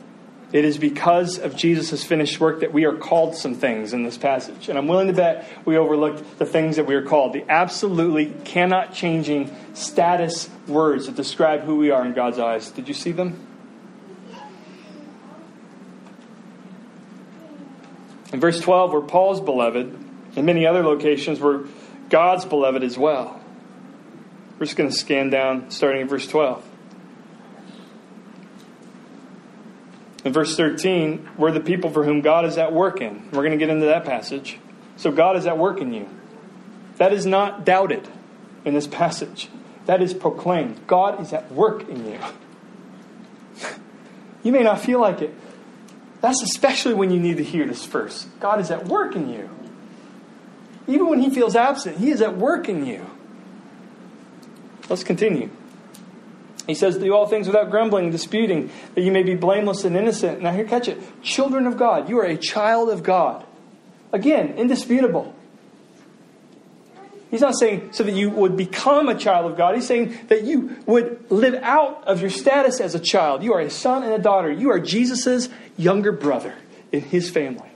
it 0.54 0.64
is 0.64 0.78
because 0.78 1.40
of 1.40 1.56
Jesus' 1.56 2.04
finished 2.04 2.38
work 2.38 2.60
that 2.60 2.72
we 2.72 2.84
are 2.84 2.94
called 2.94 3.34
some 3.34 3.56
things 3.56 3.92
in 3.92 4.04
this 4.04 4.16
passage. 4.16 4.68
And 4.68 4.78
I'm 4.78 4.86
willing 4.86 5.08
to 5.08 5.12
bet 5.12 5.48
we 5.64 5.76
overlooked 5.76 6.38
the 6.38 6.46
things 6.46 6.76
that 6.76 6.86
we 6.86 6.94
are 6.94 7.02
called. 7.02 7.32
The 7.32 7.44
absolutely 7.48 8.26
cannot 8.44 8.94
changing 8.94 9.54
status 9.74 10.48
words 10.68 11.06
that 11.06 11.16
describe 11.16 11.62
who 11.62 11.74
we 11.74 11.90
are 11.90 12.06
in 12.06 12.12
God's 12.12 12.38
eyes. 12.38 12.70
Did 12.70 12.86
you 12.86 12.94
see 12.94 13.10
them? 13.10 13.44
In 18.32 18.38
verse 18.38 18.60
12, 18.60 18.92
we're 18.92 19.00
Paul's 19.00 19.40
beloved. 19.40 19.98
In 20.36 20.44
many 20.44 20.68
other 20.68 20.84
locations, 20.84 21.40
we're 21.40 21.66
God's 22.10 22.44
beloved 22.44 22.84
as 22.84 22.96
well. 22.96 23.40
We're 24.60 24.66
just 24.66 24.76
going 24.76 24.88
to 24.88 24.94
scan 24.94 25.30
down 25.30 25.72
starting 25.72 26.02
in 26.02 26.06
verse 26.06 26.28
12. 26.28 26.64
In 30.24 30.32
verse 30.32 30.56
13, 30.56 31.28
we're 31.36 31.52
the 31.52 31.60
people 31.60 31.90
for 31.90 32.02
whom 32.02 32.22
God 32.22 32.46
is 32.46 32.56
at 32.56 32.72
work 32.72 33.00
in. 33.00 33.30
We're 33.30 33.42
going 33.42 33.50
to 33.50 33.58
get 33.58 33.68
into 33.68 33.86
that 33.86 34.04
passage. 34.04 34.58
So 34.96 35.12
God 35.12 35.36
is 35.36 35.46
at 35.46 35.58
work 35.58 35.80
in 35.80 35.92
you. 35.92 36.08
That 36.96 37.12
is 37.12 37.26
not 37.26 37.64
doubted 37.64 38.08
in 38.64 38.72
this 38.72 38.86
passage. 38.86 39.48
That 39.86 40.00
is 40.00 40.14
proclaimed. 40.14 40.86
God 40.86 41.20
is 41.20 41.32
at 41.32 41.52
work 41.52 41.88
in 41.88 42.06
you. 42.06 42.18
you 44.42 44.52
may 44.52 44.62
not 44.62 44.80
feel 44.80 44.98
like 44.98 45.20
it. 45.20 45.34
That's 46.22 46.42
especially 46.42 46.94
when 46.94 47.10
you 47.10 47.20
need 47.20 47.36
to 47.36 47.44
hear 47.44 47.66
this 47.66 47.84
first. 47.84 48.28
God 48.40 48.60
is 48.60 48.70
at 48.70 48.86
work 48.86 49.14
in 49.14 49.28
you. 49.28 49.50
Even 50.86 51.08
when 51.08 51.20
He 51.20 51.28
feels 51.28 51.54
absent, 51.54 51.98
He 51.98 52.10
is 52.10 52.22
at 52.22 52.36
work 52.36 52.66
in 52.66 52.86
you. 52.86 53.04
Let's 54.88 55.04
continue. 55.04 55.50
He 56.66 56.74
says, 56.74 56.96
Do 56.96 57.14
all 57.14 57.26
things 57.26 57.46
without 57.46 57.70
grumbling, 57.70 58.10
disputing, 58.10 58.70
that 58.94 59.02
you 59.02 59.12
may 59.12 59.22
be 59.22 59.34
blameless 59.34 59.84
and 59.84 59.96
innocent. 59.96 60.40
Now, 60.40 60.52
here, 60.52 60.64
catch 60.64 60.88
it. 60.88 61.22
Children 61.22 61.66
of 61.66 61.76
God. 61.76 62.08
You 62.08 62.18
are 62.18 62.24
a 62.24 62.36
child 62.36 62.88
of 62.88 63.02
God. 63.02 63.44
Again, 64.12 64.54
indisputable. 64.54 65.34
He's 67.30 67.40
not 67.40 67.58
saying 67.58 67.92
so 67.92 68.04
that 68.04 68.12
you 68.12 68.30
would 68.30 68.56
become 68.56 69.08
a 69.08 69.16
child 69.16 69.50
of 69.50 69.58
God. 69.58 69.74
He's 69.74 69.86
saying 69.86 70.16
that 70.28 70.44
you 70.44 70.76
would 70.86 71.30
live 71.32 71.54
out 71.64 72.04
of 72.04 72.20
your 72.20 72.30
status 72.30 72.80
as 72.80 72.94
a 72.94 73.00
child. 73.00 73.42
You 73.42 73.54
are 73.54 73.60
a 73.60 73.70
son 73.70 74.04
and 74.04 74.12
a 74.12 74.20
daughter. 74.20 74.52
You 74.52 74.70
are 74.70 74.78
Jesus' 74.78 75.48
younger 75.76 76.12
brother 76.12 76.54
in 76.92 77.00
his 77.00 77.28
family. 77.30 77.68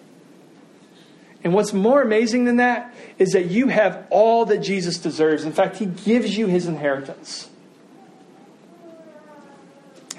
And 1.43 1.53
what's 1.53 1.73
more 1.73 2.01
amazing 2.01 2.45
than 2.45 2.57
that 2.57 2.95
is 3.19 3.33
that 3.33 3.47
you 3.47 3.67
have 3.67 4.07
all 4.11 4.45
that 4.47 4.59
Jesus 4.59 4.99
deserves. 4.99 5.45
In 5.45 5.53
fact, 5.53 5.77
he 5.77 5.87
gives 5.87 6.39
you 6.39 6.47
his 6.47 6.67
inheritance. 6.67 7.49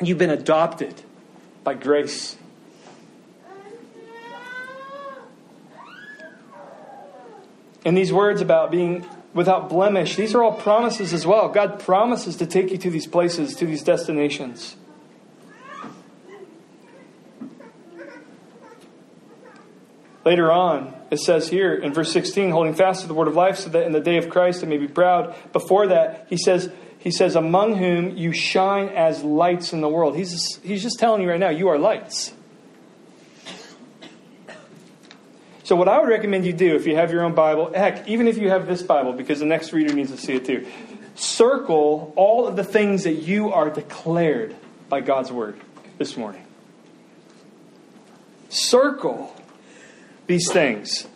You've 0.02 0.18
been 0.18 0.30
adopted 0.30 1.02
by 1.64 1.74
grace. 1.74 2.38
And 7.86 7.98
these 7.98 8.12
words 8.12 8.42
about 8.42 8.72
being 8.72 9.06
without 9.34 9.70
blemish, 9.70 10.16
these 10.16 10.36
are 10.36 10.44
all 10.44 10.54
promises 10.54 11.14
as 11.14 11.26
well. 11.26 11.50
God 11.50 11.80
promises 11.80 12.38
to 12.38 12.46
take 12.46 12.72
you 12.72 12.78
to 12.78 12.90
these 12.90 13.08
places, 13.08 13.56
to 13.56 13.66
these 13.66 13.84
destinations. 13.84 14.76
Later 20.26 20.52
on, 20.52 20.94
it 21.10 21.20
says 21.20 21.50
here 21.50 21.74
in 21.74 21.94
verse 21.94 22.12
16, 22.12 22.52
holding 22.52 22.76
fast 22.76 23.02
to 23.02 23.08
the 23.08 23.14
word 23.14 23.28
of 23.28 23.36
life, 23.36 23.58
so 23.58 23.70
that 23.70 23.86
in 23.86 23.94
the 23.94 24.02
day 24.02 24.18
of 24.18 24.30
Christ 24.30 24.64
I 24.64 24.68
may 24.68 24.78
be 24.78 24.88
proud. 24.88 25.34
Before 25.54 25.88
that, 25.88 26.28
he 26.30 26.38
says, 26.38 26.70
he 27.00 27.12
says, 27.12 27.36
among 27.36 27.78
whom 27.78 28.18
you 28.18 28.34
shine 28.34 28.90
as 28.90 29.24
lights 29.24 29.72
in 29.72 29.80
the 29.80 29.88
world. 29.88 30.18
He's 30.18 30.32
just, 30.32 30.64
he's 30.64 30.84
just 30.84 31.00
telling 31.00 31.22
you 31.22 31.30
right 31.30 31.40
now, 31.40 31.50
you 31.50 31.70
are 31.70 31.78
lights. 31.78 32.34
So, 35.64 35.76
what 35.76 35.88
I 35.88 36.00
would 36.00 36.10
recommend 36.10 36.46
you 36.46 36.54
do 36.54 36.76
if 36.76 36.86
you 36.88 36.96
have 36.96 37.12
your 37.12 37.24
own 37.24 37.36
Bible, 37.36 37.72
heck, 37.74 38.08
even 38.08 38.28
if 38.28 38.38
you 38.38 38.50
have 38.50 38.68
this 38.68 38.82
Bible, 38.82 39.14
because 39.14 39.40
the 39.40 39.46
next 39.46 39.72
reader 39.72 39.94
needs 39.94 40.12
to 40.12 40.18
see 40.18 40.34
it 40.34 40.46
too, 40.46 40.68
circle 41.16 42.12
all 42.16 42.48
of 42.48 42.56
the 42.56 42.64
things 42.64 43.04
that 43.04 43.14
you 43.14 43.54
are 43.54 43.70
declared 43.70 44.56
by 44.90 45.00
God's 45.00 45.32
Word 45.32 45.60
this 45.98 46.18
morning. 46.18 46.44
Circle 48.50 49.34
these 50.28 50.52
things 50.52 51.08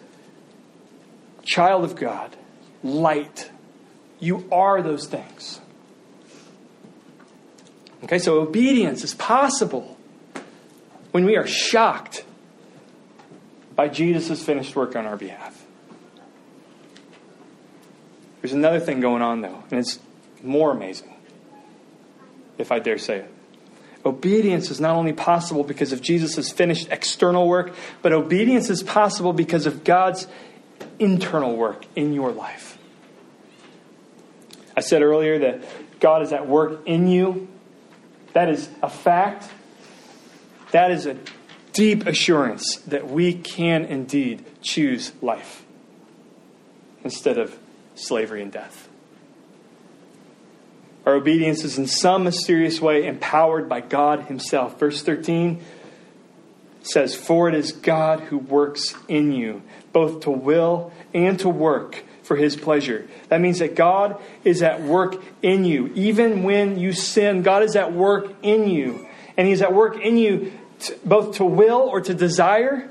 child 1.44 1.84
of 1.84 1.96
God, 1.96 2.36
light. 2.84 3.50
You 4.20 4.48
are 4.52 4.82
those 4.82 5.08
things. 5.08 5.60
Okay, 8.04 8.20
so 8.20 8.42
obedience 8.42 9.04
is 9.04 9.14
possible 9.14 9.98
when 11.12 11.24
we 11.24 11.38
are 11.38 11.48
shocked 11.48 12.26
by 13.76 13.88
Jesus' 13.88 14.44
finished 14.44 14.76
work 14.76 14.96
on 14.96 15.06
our 15.06 15.16
behalf. 15.16 15.66
There's 18.42 18.54
another 18.54 18.82
thing 18.82 19.00
going 19.00 19.22
on, 19.22 19.40
though, 19.40 19.64
and 19.72 19.80
it's 19.80 20.00
more 20.44 20.72
amazing, 20.72 21.14
if 22.58 22.74
I 22.74 22.80
dare 22.80 22.98
say 22.98 23.20
it. 23.20 23.34
Obedience 24.06 24.70
is 24.70 24.82
not 24.82 24.98
only 24.98 25.14
possible 25.14 25.64
because 25.64 25.94
of 25.94 26.02
Jesus' 26.02 26.52
finished 26.52 26.90
external 26.92 27.48
work, 27.48 27.74
but 28.02 28.12
obedience 28.12 28.70
is 28.70 28.84
possible 28.84 29.32
because 29.32 29.66
of 29.66 29.86
God's 29.86 30.28
internal 31.00 31.56
work 31.56 31.86
in 31.96 32.14
your 32.14 32.34
life. 32.34 32.78
I 34.76 34.82
said 34.82 35.02
earlier 35.04 35.40
that 35.40 35.64
God 36.02 36.22
is 36.22 36.34
at 36.34 36.50
work 36.50 36.82
in 36.86 37.08
you 37.08 37.48
that 38.34 38.50
is 38.50 38.70
a 38.82 38.90
fact. 38.90 39.50
That 40.72 40.92
is 40.92 41.06
a 41.06 41.18
deep 41.72 42.08
assurance 42.08 42.78
that 42.88 43.08
we 43.10 43.34
can 43.34 43.86
indeed 43.86 44.44
choose 44.62 45.12
life 45.22 45.64
instead 47.04 47.38
of 47.38 47.58
slavery 47.96 48.42
and 48.42 48.52
death. 48.52 48.90
Our 51.06 51.16
obedience 51.16 51.64
is 51.64 51.78
in 51.78 51.88
some 51.88 52.24
mysterious 52.24 52.80
way 52.80 53.06
empowered 53.06 53.68
by 53.68 53.82
God 53.82 54.22
Himself. 54.22 54.80
Verse 54.80 55.02
13 55.02 55.62
says, 56.82 57.14
For 57.16 57.50
it 57.50 57.56
is 57.56 57.72
God 57.72 58.22
who 58.22 58.38
works 58.38 58.96
in 59.08 59.34
you, 59.34 59.64
both 59.92 60.22
to 60.22 60.32
will 60.32 60.94
and 61.14 61.38
to 61.40 61.50
work 61.50 62.04
for 62.24 62.36
his 62.36 62.56
pleasure. 62.56 63.08
That 63.30 63.42
means 63.42 63.60
that 63.60 63.76
God 63.76 64.22
is 64.44 64.62
at 64.64 64.82
work 64.82 65.22
in 65.42 65.66
you. 65.66 65.92
Even 65.96 66.44
when 66.44 66.80
you 66.80 66.94
sin, 66.94 67.42
God 67.42 67.64
is 67.64 67.76
at 67.76 67.94
work 67.94 68.34
in 68.42 68.70
you. 68.70 69.08
And 69.38 69.48
he's 69.48 69.62
at 69.62 69.74
work 69.74 70.00
in 70.00 70.18
you 70.18 70.54
both 71.06 71.36
to 71.38 71.46
will 71.46 71.82
or 71.82 72.02
to 72.02 72.14
desire 72.14 72.90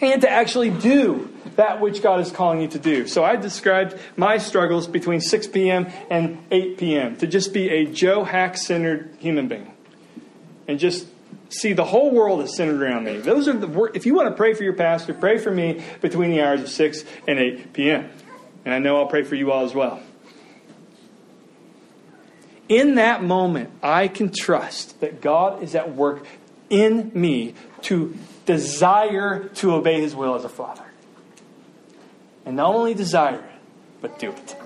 and 0.00 0.20
to 0.22 0.28
actually 0.28 0.70
do 0.70 1.32
that 1.56 1.80
which 1.80 2.02
God 2.02 2.20
is 2.20 2.30
calling 2.30 2.60
you 2.60 2.68
to 2.68 2.78
do. 2.78 3.06
So 3.06 3.24
I 3.24 3.36
described 3.36 3.98
my 4.16 4.38
struggles 4.38 4.86
between 4.86 5.20
6 5.20 5.46
p.m. 5.48 5.86
and 6.10 6.44
8 6.50 6.78
p.m. 6.78 7.16
to 7.18 7.26
just 7.26 7.52
be 7.52 7.68
a 7.68 7.86
Joe 7.86 8.24
Hack 8.24 8.56
centered 8.56 9.14
human 9.18 9.48
being 9.48 9.72
and 10.66 10.78
just 10.78 11.06
see 11.48 11.72
the 11.72 11.84
whole 11.84 12.10
world 12.10 12.40
is 12.40 12.56
centered 12.56 12.80
around 12.80 13.04
me. 13.04 13.18
Those 13.18 13.48
are 13.48 13.52
the 13.52 13.90
if 13.94 14.06
you 14.06 14.14
want 14.14 14.28
to 14.28 14.34
pray 14.34 14.54
for 14.54 14.64
your 14.64 14.72
pastor, 14.72 15.14
pray 15.14 15.38
for 15.38 15.50
me 15.50 15.82
between 16.00 16.30
the 16.30 16.40
hours 16.40 16.62
of 16.62 16.68
6 16.68 17.04
and 17.28 17.38
8 17.38 17.72
p.m. 17.72 18.10
And 18.64 18.72
I 18.72 18.78
know 18.78 18.96
I'll 18.96 19.06
pray 19.06 19.22
for 19.22 19.34
you 19.34 19.50
all 19.50 19.64
as 19.64 19.74
well. 19.74 20.00
In 22.68 22.94
that 22.94 23.22
moment, 23.22 23.70
I 23.82 24.08
can 24.08 24.32
trust 24.32 25.00
that 25.00 25.20
God 25.20 25.62
is 25.62 25.74
at 25.74 25.94
work 25.94 26.26
in 26.70 27.10
me 27.14 27.54
to 27.82 28.16
desire 28.46 29.48
to 29.56 29.72
obey 29.72 30.00
His 30.00 30.14
will 30.14 30.34
as 30.34 30.44
a 30.44 30.48
father. 30.48 30.84
And 32.46 32.56
not 32.56 32.74
only 32.74 32.94
desire 32.94 33.38
it, 33.38 33.60
but 34.00 34.18
do 34.18 34.30
it. 34.30 34.56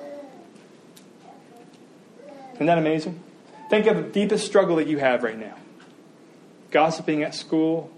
Isn't 2.54 2.66
that 2.66 2.78
amazing? 2.78 3.22
Think 3.68 3.86
of 3.86 3.96
the 3.96 4.02
deepest 4.02 4.46
struggle 4.46 4.76
that 4.76 4.86
you 4.86 4.98
have 4.98 5.22
right 5.22 5.38
now 5.38 5.56
gossiping 6.70 7.22
at 7.22 7.34
school, 7.34 7.90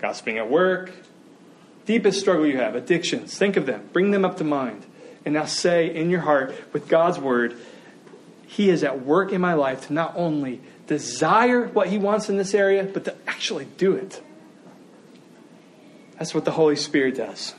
gossiping 0.00 0.38
at 0.38 0.50
work, 0.50 0.90
deepest 1.84 2.18
struggle 2.18 2.46
you 2.46 2.56
have, 2.56 2.74
addictions, 2.74 3.36
think 3.36 3.56
of 3.56 3.66
them, 3.66 3.88
bring 3.92 4.10
them 4.10 4.24
up 4.24 4.38
to 4.38 4.44
mind. 4.44 4.84
And 5.24 5.34
now 5.34 5.44
say 5.44 5.94
in 5.94 6.10
your 6.10 6.20
heart, 6.20 6.54
with 6.72 6.88
God's 6.88 7.18
word, 7.18 7.56
He 8.46 8.70
is 8.70 8.82
at 8.82 9.04
work 9.04 9.32
in 9.32 9.40
my 9.40 9.54
life 9.54 9.86
to 9.86 9.92
not 9.92 10.14
only 10.16 10.60
desire 10.86 11.66
what 11.66 11.88
He 11.88 11.98
wants 11.98 12.28
in 12.28 12.36
this 12.36 12.54
area, 12.54 12.84
but 12.84 13.04
to 13.04 13.14
actually 13.26 13.66
do 13.76 13.92
it. 13.92 14.22
That's 16.18 16.34
what 16.34 16.44
the 16.44 16.52
Holy 16.52 16.76
Spirit 16.76 17.16
does. 17.16 17.54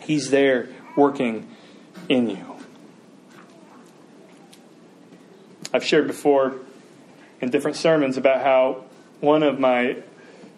He's 0.00 0.30
there 0.30 0.68
working 0.96 1.48
in 2.08 2.30
you. 2.30 2.56
I've 5.72 5.84
shared 5.84 6.06
before 6.06 6.54
in 7.40 7.50
different 7.50 7.76
sermons 7.76 8.16
about 8.16 8.42
how 8.42 8.84
one 9.20 9.42
of 9.42 9.60
my 9.60 10.02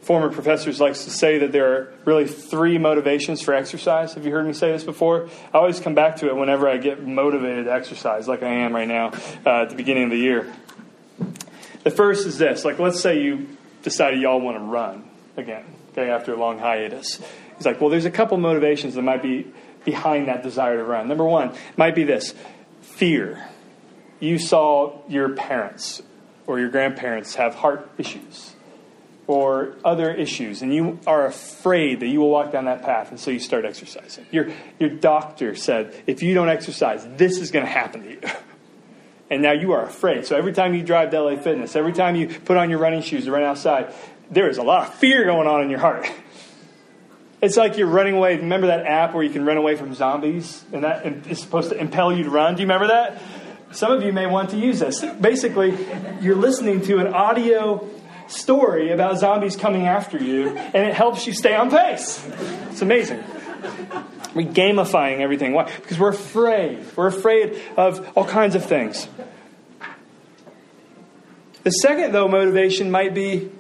former 0.03 0.31
professors 0.31 0.81
likes 0.81 1.05
to 1.05 1.11
say 1.11 1.39
that 1.39 1.53
there 1.53 1.73
are 1.73 1.95
really 2.05 2.27
three 2.27 2.79
motivations 2.79 3.43
for 3.43 3.55
exercise. 3.55 4.15
Have 4.15 4.25
you 4.25 4.33
heard 4.33 4.47
me 4.47 4.53
say 4.53 4.73
this 4.73 4.85
before? 4.85 5.29
I 5.53 5.59
always 5.59 5.81
come 5.81 5.95
back 5.95 6.17
to 6.17 6.29
it 6.29 6.37
whenever 6.37 6.69
I 6.69 6.79
get 6.79 7.07
motivated 7.07 7.67
to 7.67 7.73
exercise, 7.73 8.27
like 8.27 8.43
I 8.43 8.49
am 8.49 8.75
right 8.75 8.89
now 8.89 9.13
uh, 9.45 9.63
at 9.63 9.71
the 9.71 9.77
beginning 9.77 10.05
of 10.05 10.11
the 10.11 10.19
year. 10.19 10.53
The 11.85 11.91
first 11.91 12.27
is 12.27 12.39
this 12.39 12.65
like, 12.65 12.79
let's 12.79 13.01
say 13.01 13.23
you 13.23 13.49
decided 13.83 14.21
y'all 14.21 14.41
want 14.41 14.57
to 14.57 14.65
run 14.65 15.09
again, 15.37 15.65
okay, 15.93 16.11
after 16.11 16.33
a 16.35 16.37
long 16.37 16.59
hiatus. 16.59 17.21
He's 17.57 17.67
like, 17.67 17.81
well, 17.81 17.91
there's 17.91 18.07
a 18.07 18.11
couple 18.11 18.37
motivations 18.39 18.95
that 18.95 19.03
might 19.03 19.23
be 19.23 19.53
behind 19.85 20.29
that 20.29 20.43
desire 20.43 20.77
to 20.77 20.85
run. 20.85 21.09
Number 21.09 21.25
one 21.25 21.53
might 21.77 21.95
be 21.95 22.05
this 22.05 22.35
fear. 22.81 23.47
You 24.19 24.39
saw 24.39 24.99
your 25.09 25.31
parents 25.31 26.03
or 26.47 26.59
your 26.59 26.69
grandparents 26.69 27.35
have 27.37 27.55
heart 27.55 27.91
issues 27.97 28.55
or 29.31 29.77
other 29.85 30.13
issues, 30.13 30.61
and 30.61 30.75
you 30.75 30.99
are 31.07 31.25
afraid 31.25 32.01
that 32.01 32.09
you 32.09 32.19
will 32.19 32.31
walk 32.31 32.51
down 32.51 32.65
that 32.65 32.83
path, 32.83 33.11
and 33.13 33.21
so 33.21 33.31
you 33.31 33.39
start 33.39 33.65
exercising. 33.65 34.27
Your, 34.33 34.49
your 34.81 34.91
doctor 34.91 35.55
said, 35.55 35.95
if 36.09 36.21
you 36.21 36.35
don't 36.35 36.49
exercise, 36.49 37.07
this 37.17 37.39
is 37.39 37.53
going 37.53 37.65
to 37.65 37.71
happen 37.71 38.03
to 38.03 38.11
you. 38.11 38.21
And 39.33 39.43
now 39.43 39.53
you 39.53 39.71
are 39.71 39.85
afraid. 39.85 40.27
So 40.27 40.37
every 40.37 40.53
time 40.53 40.75
you 40.75 40.83
drive 40.83 41.13
to 41.13 41.23
LA 41.23 41.37
Fitness, 41.37 41.77
every 41.77 41.93
time 41.93 42.17
you 42.17 42.27
put 42.27 42.57
on 42.57 42.69
your 42.69 42.81
running 42.81 43.01
shoes 43.01 43.27
to 43.27 43.31
run 43.31 43.45
outside, 43.45 43.95
there 44.29 44.51
is 44.51 44.59
a 44.59 44.65
lot 44.65 44.89
of 44.89 44.95
fear 44.95 45.25
going 45.25 45.47
on 45.47 45.63
in 45.63 45.71
your 45.71 45.79
heart. 45.79 46.11
It's 47.41 47.57
like 47.57 47.79
you're 47.79 47.87
running 47.87 48.17
away. 48.17 48.37
Remember 48.37 48.67
that 48.67 48.85
app 48.85 49.15
where 49.15 49.23
you 49.23 49.31
can 49.31 49.47
run 49.47 49.57
away 49.57 49.77
from 49.77 49.95
zombies? 49.95 50.63
And 50.73 50.83
that 50.85 51.07
is 51.29 51.41
supposed 51.41 51.71
to 51.71 51.79
impel 51.79 52.13
you 52.13 52.25
to 52.25 52.29
run? 52.29 52.57
Do 52.57 52.61
you 52.61 52.67
remember 52.67 52.89
that? 52.89 53.23
Some 53.71 53.93
of 53.93 54.03
you 54.03 54.13
may 54.13 54.27
want 54.27 54.51
to 54.51 54.59
use 54.59 54.81
this. 54.81 55.03
Basically, 55.03 55.75
you're 56.21 56.37
listening 56.37 56.83
to 56.83 56.99
an 56.99 57.15
audio 57.15 57.89
story 58.31 58.93
about 58.93 59.19
zombies 59.19 59.57
coming 59.57 59.87
after 59.87 60.19
you, 60.19 60.49
and 60.51 60.87
it 60.87 60.95
helps 60.95 61.27
you 61.27 61.33
stay 61.33 61.55
on 61.55 61.71
pace. 61.71 62.25
It's 62.71 62.83
amazing. 62.83 63.23
We're 64.35 64.49
gamifying 64.49 65.21
everything. 65.21 65.53
Why? 65.53 65.65
Because 65.65 65.99
we're 65.99 66.11
afraid. 66.11 66.85
We're 66.97 67.09
afraid 67.09 67.61
of 67.77 68.17
all 68.17 68.25
kinds 68.25 68.55
of 68.55 68.65
things. 68.65 69.09
The 71.63 71.71
second, 71.71 72.13
though, 72.13 72.29
motivation 72.29 72.91
might 72.91 73.15
be 73.15 73.51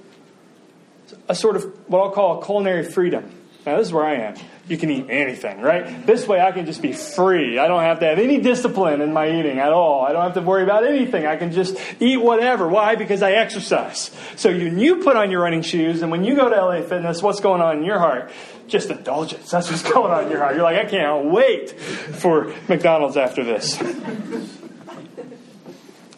a 1.28 1.34
sort 1.34 1.56
of 1.56 1.64
what 1.88 2.00
I'll 2.00 2.10
call 2.12 2.40
a 2.40 2.44
culinary 2.44 2.84
freedom. 2.84 3.30
Now, 3.66 3.76
this 3.76 3.88
is 3.88 3.92
where 3.92 4.04
I 4.04 4.14
am. 4.14 4.34
You 4.70 4.78
can 4.78 4.88
eat 4.88 5.06
anything, 5.10 5.60
right? 5.60 6.06
This 6.06 6.28
way 6.28 6.40
I 6.40 6.52
can 6.52 6.64
just 6.64 6.80
be 6.80 6.92
free. 6.92 7.58
I 7.58 7.66
don't 7.66 7.82
have 7.82 7.98
to 7.98 8.06
have 8.06 8.20
any 8.20 8.38
discipline 8.38 9.00
in 9.00 9.12
my 9.12 9.28
eating 9.28 9.58
at 9.58 9.72
all. 9.72 10.04
I 10.04 10.12
don't 10.12 10.22
have 10.22 10.34
to 10.34 10.42
worry 10.42 10.62
about 10.62 10.86
anything. 10.86 11.26
I 11.26 11.34
can 11.34 11.50
just 11.50 11.76
eat 11.98 12.18
whatever. 12.18 12.68
Why? 12.68 12.94
Because 12.94 13.20
I 13.20 13.32
exercise. 13.32 14.12
So 14.36 14.48
you, 14.48 14.68
you 14.78 15.02
put 15.02 15.16
on 15.16 15.32
your 15.32 15.42
running 15.42 15.62
shoes, 15.62 16.02
and 16.02 16.10
when 16.12 16.22
you 16.22 16.36
go 16.36 16.48
to 16.48 16.54
LA 16.54 16.82
Fitness, 16.82 17.20
what's 17.20 17.40
going 17.40 17.60
on 17.60 17.78
in 17.78 17.84
your 17.84 17.98
heart? 17.98 18.30
Just 18.68 18.90
indulgence. 18.90 19.50
That's 19.50 19.68
what's 19.68 19.82
going 19.92 20.12
on 20.12 20.26
in 20.26 20.30
your 20.30 20.38
heart. 20.38 20.54
You're 20.54 20.62
like, 20.62 20.78
I 20.78 20.88
can't 20.88 21.32
wait 21.32 21.72
for 21.72 22.54
McDonald's 22.68 23.16
after 23.16 23.42
this. 23.42 23.76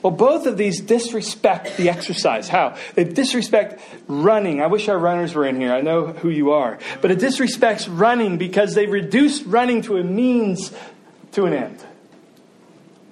Well, 0.02 0.10
both 0.12 0.46
of 0.46 0.56
these 0.56 0.80
disrespect 0.80 1.76
the 1.76 1.88
exercise. 1.88 2.48
How? 2.48 2.76
They 2.94 3.04
disrespect 3.04 3.80
running. 4.08 4.60
I 4.60 4.66
wish 4.66 4.88
our 4.88 4.98
runners 4.98 5.34
were 5.34 5.46
in 5.46 5.60
here. 5.60 5.72
I 5.72 5.80
know 5.80 6.06
who 6.08 6.28
you 6.28 6.52
are. 6.52 6.78
But 7.00 7.12
it 7.12 7.18
disrespects 7.18 7.88
running 7.88 8.36
because 8.36 8.74
they 8.74 8.86
reduce 8.86 9.42
running 9.42 9.82
to 9.82 9.98
a 9.98 10.02
means 10.02 10.72
to 11.32 11.44
an 11.44 11.52
end. 11.52 11.84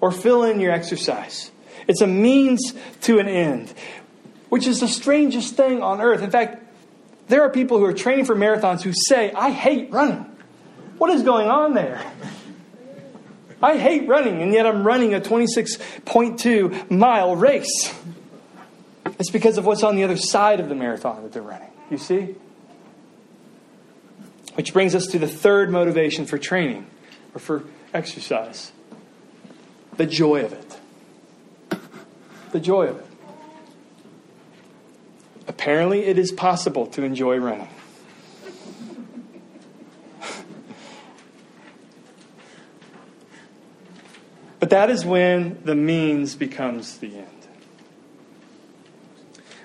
Or 0.01 0.11
fill 0.11 0.43
in 0.43 0.59
your 0.59 0.73
exercise. 0.73 1.53
It's 1.87 2.01
a 2.01 2.07
means 2.07 2.75
to 3.03 3.19
an 3.21 3.29
end, 3.29 3.73
which 4.49 4.67
is 4.67 4.81
the 4.81 4.89
strangest 4.89 5.55
thing 5.55 5.83
on 5.83 6.01
earth. 6.01 6.23
In 6.23 6.31
fact, 6.31 6.63
there 7.29 7.43
are 7.43 7.51
people 7.51 7.79
who 7.79 7.85
are 7.85 7.93
training 7.93 8.25
for 8.25 8.35
marathons 8.35 8.83
who 8.83 8.93
say, 8.93 9.33
I 9.33 9.51
hate 9.51 9.93
running. 9.93 10.27
What 10.99 11.11
is 11.11 11.23
going 11.23 11.49
on 11.49 11.75
there? 11.75 12.03
I 13.63 13.77
hate 13.77 14.09
running, 14.09 14.43
and 14.43 14.53
yet 14.53 14.67
I'm 14.67 14.87
running 14.87 15.15
a 15.15 15.21
26.2 15.21 16.91
mile 16.91 17.37
race. 17.37 17.95
It's 19.19 19.31
because 19.31 19.59
of 19.59 19.67
what's 19.67 19.83
on 19.83 19.97
the 19.97 20.05
other 20.05 20.17
side 20.17 20.61
of 20.61 20.69
the 20.69 20.75
marathon 20.75 21.23
that 21.23 21.33
they're 21.33 21.43
running. 21.43 21.71
You 21.91 21.99
see? 21.99 22.35
Which 24.55 24.73
brings 24.73 24.95
us 24.95 25.07
to 25.09 25.19
the 25.19 25.29
third 25.29 25.71
motivation 25.71 26.27
for 26.27 26.39
training 26.39 26.87
or 27.35 27.41
for 27.41 27.65
exercise 27.93 28.73
the 29.97 30.07
joy 30.07 30.45
of 30.45 30.53
it. 30.55 30.79
The 32.53 32.61
joy 32.61 32.87
of 32.87 32.99
it. 32.99 33.07
Apparently, 35.47 36.07
it 36.07 36.19
is 36.19 36.33
possible 36.33 36.87
to 36.87 37.03
enjoy 37.03 37.37
running. 37.37 37.69
But 44.61 44.71
that 44.71 44.91
is 44.91 45.05
when 45.05 45.59
the 45.65 45.75
means 45.75 46.37
becomes 46.37 46.99
the 46.99 47.17
end. 47.17 47.27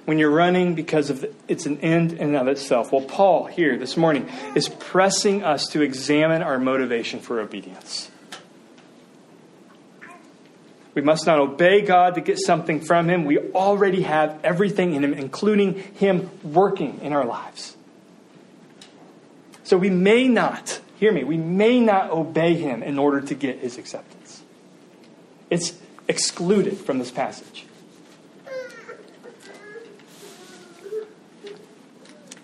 When 0.05 0.17
you're 0.19 0.31
running 0.31 0.75
because 0.75 1.09
of 1.09 1.21
the, 1.21 1.33
it's 1.47 1.65
an 1.65 1.79
end 1.79 2.13
in 2.13 2.19
and 2.19 2.35
of 2.35 2.47
itself. 2.47 2.91
Well, 2.91 3.01
Paul 3.01 3.45
here 3.45 3.77
this 3.77 3.97
morning 3.97 4.29
is 4.55 4.69
pressing 4.69 5.43
us 5.43 5.67
to 5.69 5.81
examine 5.81 6.41
our 6.41 6.59
motivation 6.59 7.19
for 7.19 7.41
obedience. 7.41 8.09
We 10.93 11.01
must 11.01 11.25
not 11.25 11.39
obey 11.39 11.81
God 11.81 12.15
to 12.15 12.21
get 12.21 12.39
something 12.39 12.79
from 12.79 13.09
Him. 13.09 13.25
We 13.25 13.37
already 13.37 14.03
have 14.03 14.39
everything 14.43 14.93
in 14.93 15.03
Him, 15.03 15.13
including 15.13 15.73
Him 15.73 16.29
working 16.41 17.01
in 17.01 17.11
our 17.11 17.25
lives. 17.25 17.75
So 19.63 19.75
we 19.75 19.89
may 19.89 20.29
not, 20.29 20.79
hear 20.97 21.11
me, 21.11 21.23
we 21.25 21.37
may 21.37 21.81
not 21.81 22.11
obey 22.11 22.53
Him 22.53 22.81
in 22.81 22.97
order 22.97 23.19
to 23.21 23.35
get 23.35 23.59
His 23.59 23.77
acceptance. 23.77 24.24
It's 25.49 25.77
excluded 26.07 26.77
from 26.77 26.99
this 26.99 27.11
passage. 27.11 27.65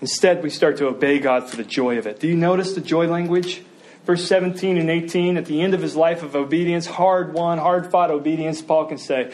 Instead, 0.01 0.41
we 0.41 0.49
start 0.49 0.77
to 0.77 0.87
obey 0.87 1.19
God 1.19 1.47
for 1.47 1.57
the 1.57 1.63
joy 1.63 1.99
of 1.99 2.07
it. 2.07 2.19
Do 2.19 2.27
you 2.27 2.35
notice 2.35 2.73
the 2.73 2.81
joy 2.81 3.07
language? 3.07 3.63
Verse 4.05 4.27
17 4.27 4.77
and 4.77 4.89
18, 4.89 5.37
at 5.37 5.45
the 5.45 5.61
end 5.61 5.75
of 5.75 5.81
his 5.81 5.95
life 5.95 6.23
of 6.23 6.35
obedience, 6.35 6.87
hard 6.87 7.33
won, 7.33 7.59
hard 7.59 7.91
fought 7.91 8.09
obedience, 8.09 8.61
Paul 8.61 8.85
can 8.85 8.97
say, 8.97 9.31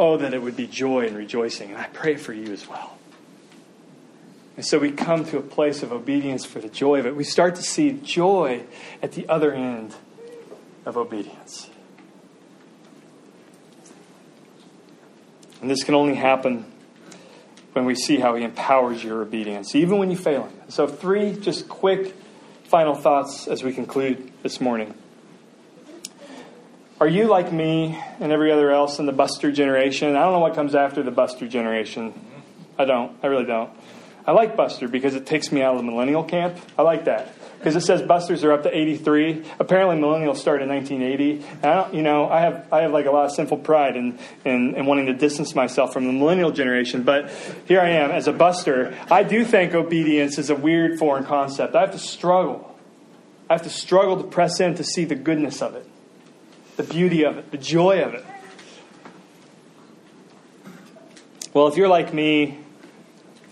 Oh, 0.00 0.16
that 0.16 0.34
it 0.34 0.42
would 0.42 0.56
be 0.56 0.66
joy 0.66 1.06
and 1.06 1.16
rejoicing. 1.16 1.70
And 1.70 1.78
I 1.78 1.86
pray 1.86 2.16
for 2.16 2.32
you 2.32 2.52
as 2.52 2.68
well. 2.68 2.98
And 4.56 4.66
so 4.66 4.78
we 4.78 4.90
come 4.90 5.24
to 5.26 5.38
a 5.38 5.42
place 5.42 5.84
of 5.84 5.92
obedience 5.92 6.44
for 6.44 6.60
the 6.60 6.68
joy 6.68 6.98
of 6.98 7.06
it. 7.06 7.14
We 7.14 7.24
start 7.24 7.54
to 7.56 7.62
see 7.62 7.92
joy 7.92 8.64
at 9.00 9.12
the 9.12 9.28
other 9.28 9.52
end 9.52 9.94
of 10.84 10.96
obedience. 10.96 11.67
And 15.60 15.70
this 15.70 15.84
can 15.84 15.94
only 15.94 16.14
happen 16.14 16.64
when 17.72 17.84
we 17.84 17.94
see 17.94 18.16
how 18.16 18.34
He 18.34 18.44
empowers 18.44 19.02
your 19.02 19.22
obedience, 19.22 19.74
even 19.74 19.98
when 19.98 20.10
you 20.10 20.16
fail 20.16 20.44
Him. 20.44 20.52
So, 20.68 20.86
three 20.86 21.34
just 21.34 21.68
quick 21.68 22.14
final 22.64 22.94
thoughts 22.94 23.48
as 23.48 23.62
we 23.62 23.72
conclude 23.72 24.32
this 24.42 24.60
morning. 24.60 24.94
Are 27.00 27.08
you 27.08 27.28
like 27.28 27.52
me 27.52 27.98
and 28.18 28.32
every 28.32 28.50
other 28.50 28.70
else 28.70 28.98
in 28.98 29.06
the 29.06 29.12
Buster 29.12 29.52
generation? 29.52 30.16
I 30.16 30.20
don't 30.20 30.32
know 30.32 30.40
what 30.40 30.54
comes 30.54 30.74
after 30.74 31.02
the 31.02 31.12
Buster 31.12 31.46
generation. 31.46 32.12
I 32.76 32.84
don't. 32.84 33.16
I 33.22 33.28
really 33.28 33.44
don't. 33.44 33.70
I 34.26 34.32
like 34.32 34.56
Buster 34.56 34.88
because 34.88 35.14
it 35.14 35.24
takes 35.24 35.52
me 35.52 35.62
out 35.62 35.76
of 35.76 35.78
the 35.78 35.90
millennial 35.90 36.24
camp. 36.24 36.58
I 36.76 36.82
like 36.82 37.04
that 37.04 37.37
because 37.58 37.74
it 37.74 37.80
says 37.80 38.02
busters 38.02 38.44
are 38.44 38.52
up 38.52 38.62
to 38.62 38.76
83. 38.76 39.44
Apparently, 39.58 39.96
millennials 39.96 40.36
started 40.36 40.64
in 40.64 40.70
1980. 40.70 41.46
And 41.62 41.66
I 41.66 41.90
you 41.92 42.02
know, 42.02 42.28
I 42.28 42.40
have 42.40 42.72
I 42.72 42.82
have 42.82 42.92
like 42.92 43.06
a 43.06 43.10
lot 43.10 43.26
of 43.26 43.32
sinful 43.32 43.58
pride 43.58 43.96
in, 43.96 44.18
in, 44.44 44.74
in 44.76 44.86
wanting 44.86 45.06
to 45.06 45.14
distance 45.14 45.54
myself 45.54 45.92
from 45.92 46.06
the 46.06 46.12
millennial 46.12 46.52
generation. 46.52 47.02
But 47.02 47.30
here 47.66 47.80
I 47.80 47.90
am 47.90 48.10
as 48.10 48.28
a 48.28 48.32
buster. 48.32 48.96
I 49.10 49.24
do 49.24 49.44
think 49.44 49.74
obedience 49.74 50.38
is 50.38 50.50
a 50.50 50.54
weird 50.56 50.98
foreign 50.98 51.24
concept. 51.24 51.74
I 51.74 51.80
have 51.80 51.92
to 51.92 51.98
struggle. 51.98 52.78
I 53.50 53.54
have 53.54 53.62
to 53.62 53.70
struggle 53.70 54.22
to 54.22 54.28
press 54.28 54.60
in 54.60 54.74
to 54.74 54.84
see 54.84 55.04
the 55.04 55.14
goodness 55.14 55.62
of 55.62 55.74
it, 55.74 55.86
the 56.76 56.82
beauty 56.82 57.24
of 57.24 57.38
it, 57.38 57.50
the 57.50 57.58
joy 57.58 58.02
of 58.02 58.14
it. 58.14 58.24
Well, 61.54 61.66
if 61.66 61.76
you're 61.76 61.88
like 61.88 62.12
me 62.12 62.58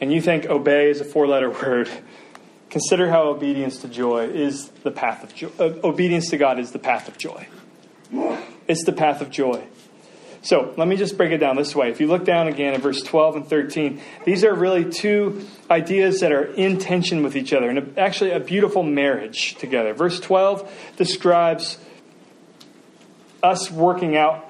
and 0.01 0.12
you 0.12 0.21
think 0.21 0.47
obey 0.47 0.90
is 0.90 1.01
a 1.01 1.05
four 1.05 1.27
letter 1.27 1.51
word, 1.62 1.88
consider 2.77 3.09
how 3.09 3.23
obedience 3.23 3.79
to 3.79 3.89
joy 3.89 4.27
is 4.27 4.69
the 4.83 4.91
path 4.91 5.25
of 5.25 5.35
joy. 5.35 5.51
Uh, 5.59 5.73
obedience 5.83 6.29
to 6.29 6.37
God 6.37 6.59
is 6.59 6.73
the 6.73 6.79
path 6.79 7.09
of 7.09 7.17
joy. 7.17 7.49
It's 8.69 8.85
the 8.85 8.93
path 8.93 9.23
of 9.23 9.31
joy. 9.31 9.65
So 10.43 10.75
let 10.77 10.87
me 10.87 10.97
just 10.97 11.17
break 11.17 11.33
it 11.33 11.39
down 11.39 11.57
this 11.57 11.75
way. 11.75 11.89
If 11.91 12.03
you 12.03 12.07
look 12.07 12.27
down 12.27 12.49
again 12.49 12.75
at 12.75 12.83
verse 12.83 13.01
12 13.01 13.37
and 13.37 13.49
13, 13.49 14.03
these 14.27 14.45
are 14.45 14.55
really 14.55 14.85
two 14.85 15.47
ideas 15.71 16.21
that 16.21 16.33
are 16.33 16.45
in 16.45 16.77
tension 16.77 17.23
with 17.23 17.35
each 17.35 17.55
other 17.55 17.71
and 17.71 17.99
actually 17.99 18.33
a 18.33 18.41
beautiful 18.41 18.83
marriage 18.83 19.55
together. 19.55 19.95
Verse 19.95 20.21
12 20.21 20.71
describes 20.99 21.79
us 23.43 23.71
working 23.71 24.19
out 24.19 24.47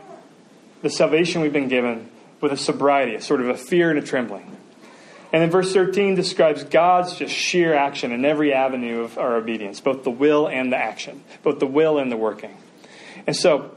the 0.82 0.90
salvation 0.90 1.42
we've 1.42 1.52
been 1.52 1.68
given 1.68 2.10
with 2.40 2.50
a 2.50 2.56
sobriety, 2.56 3.14
a 3.14 3.20
sort 3.22 3.40
of 3.40 3.50
a 3.50 3.56
fear 3.56 3.90
and 3.90 4.00
a 4.00 4.02
trembling. 4.02 4.56
And 5.32 5.42
then 5.42 5.50
verse 5.50 5.72
13 5.72 6.14
describes 6.14 6.64
God's 6.64 7.16
just 7.16 7.34
sheer 7.34 7.74
action 7.74 8.12
in 8.12 8.24
every 8.24 8.52
avenue 8.52 9.00
of 9.00 9.18
our 9.18 9.36
obedience, 9.36 9.80
both 9.80 10.04
the 10.04 10.10
will 10.10 10.48
and 10.48 10.72
the 10.72 10.76
action, 10.76 11.24
both 11.42 11.58
the 11.58 11.66
will 11.66 11.98
and 11.98 12.10
the 12.10 12.16
working. 12.16 12.56
And 13.26 13.34
so, 13.34 13.72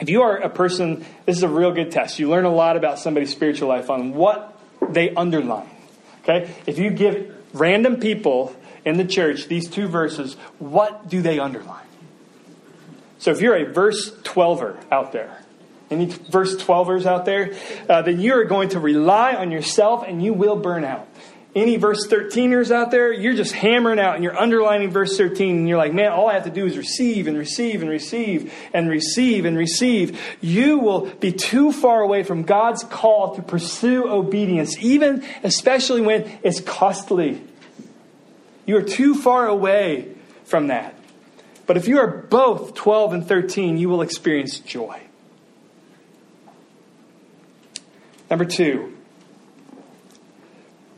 if 0.00 0.08
you 0.08 0.22
are 0.22 0.36
a 0.36 0.48
person, 0.48 1.04
this 1.26 1.36
is 1.36 1.42
a 1.42 1.48
real 1.48 1.72
good 1.72 1.90
test. 1.90 2.18
You 2.18 2.30
learn 2.30 2.44
a 2.44 2.54
lot 2.54 2.76
about 2.76 2.98
somebody's 2.98 3.30
spiritual 3.30 3.68
life 3.68 3.90
on 3.90 4.14
what 4.14 4.58
they 4.90 5.10
underline. 5.14 5.68
Okay? 6.22 6.54
If 6.66 6.78
you 6.78 6.90
give 6.90 7.34
random 7.52 7.96
people 7.96 8.54
in 8.84 8.96
the 8.96 9.04
church 9.04 9.48
these 9.48 9.68
two 9.68 9.88
verses, 9.88 10.34
what 10.58 11.08
do 11.08 11.20
they 11.20 11.38
underline? 11.38 11.84
So 13.18 13.32
if 13.32 13.40
you're 13.40 13.56
a 13.56 13.72
verse 13.72 14.12
12er 14.22 14.76
out 14.92 15.12
there, 15.12 15.42
any 15.90 16.06
verse 16.06 16.56
12ers 16.56 17.06
out 17.06 17.24
there, 17.24 17.54
uh, 17.88 18.02
then 18.02 18.20
you 18.20 18.34
are 18.34 18.44
going 18.44 18.70
to 18.70 18.80
rely 18.80 19.34
on 19.34 19.50
yourself 19.50 20.04
and 20.06 20.22
you 20.22 20.32
will 20.32 20.56
burn 20.56 20.84
out. 20.84 21.08
Any 21.54 21.76
verse 21.76 22.06
13ers 22.06 22.70
out 22.70 22.90
there, 22.90 23.10
you're 23.10 23.34
just 23.34 23.52
hammering 23.52 23.98
out 23.98 24.14
and 24.14 24.22
you're 24.22 24.38
underlining 24.38 24.90
verse 24.90 25.16
13 25.16 25.56
and 25.56 25.68
you're 25.68 25.78
like, 25.78 25.94
man, 25.94 26.12
all 26.12 26.28
I 26.28 26.34
have 26.34 26.44
to 26.44 26.50
do 26.50 26.66
is 26.66 26.76
receive 26.76 27.26
and 27.26 27.38
receive 27.38 27.80
and 27.80 27.90
receive 27.90 28.52
and 28.74 28.88
receive 28.88 29.46
and 29.46 29.56
receive. 29.56 30.20
You 30.42 30.78
will 30.78 31.06
be 31.06 31.32
too 31.32 31.72
far 31.72 32.02
away 32.02 32.22
from 32.22 32.42
God's 32.42 32.84
call 32.84 33.34
to 33.36 33.42
pursue 33.42 34.08
obedience, 34.08 34.76
even 34.78 35.24
especially 35.42 36.02
when 36.02 36.38
it's 36.42 36.60
costly. 36.60 37.42
You 38.66 38.76
are 38.76 38.82
too 38.82 39.14
far 39.14 39.46
away 39.46 40.14
from 40.44 40.66
that. 40.66 40.94
But 41.66 41.78
if 41.78 41.88
you 41.88 41.98
are 41.98 42.06
both 42.06 42.74
12 42.74 43.12
and 43.14 43.26
13, 43.26 43.78
you 43.78 43.88
will 43.88 44.02
experience 44.02 44.58
joy. 44.58 45.00
Number 48.30 48.44
two, 48.44 48.94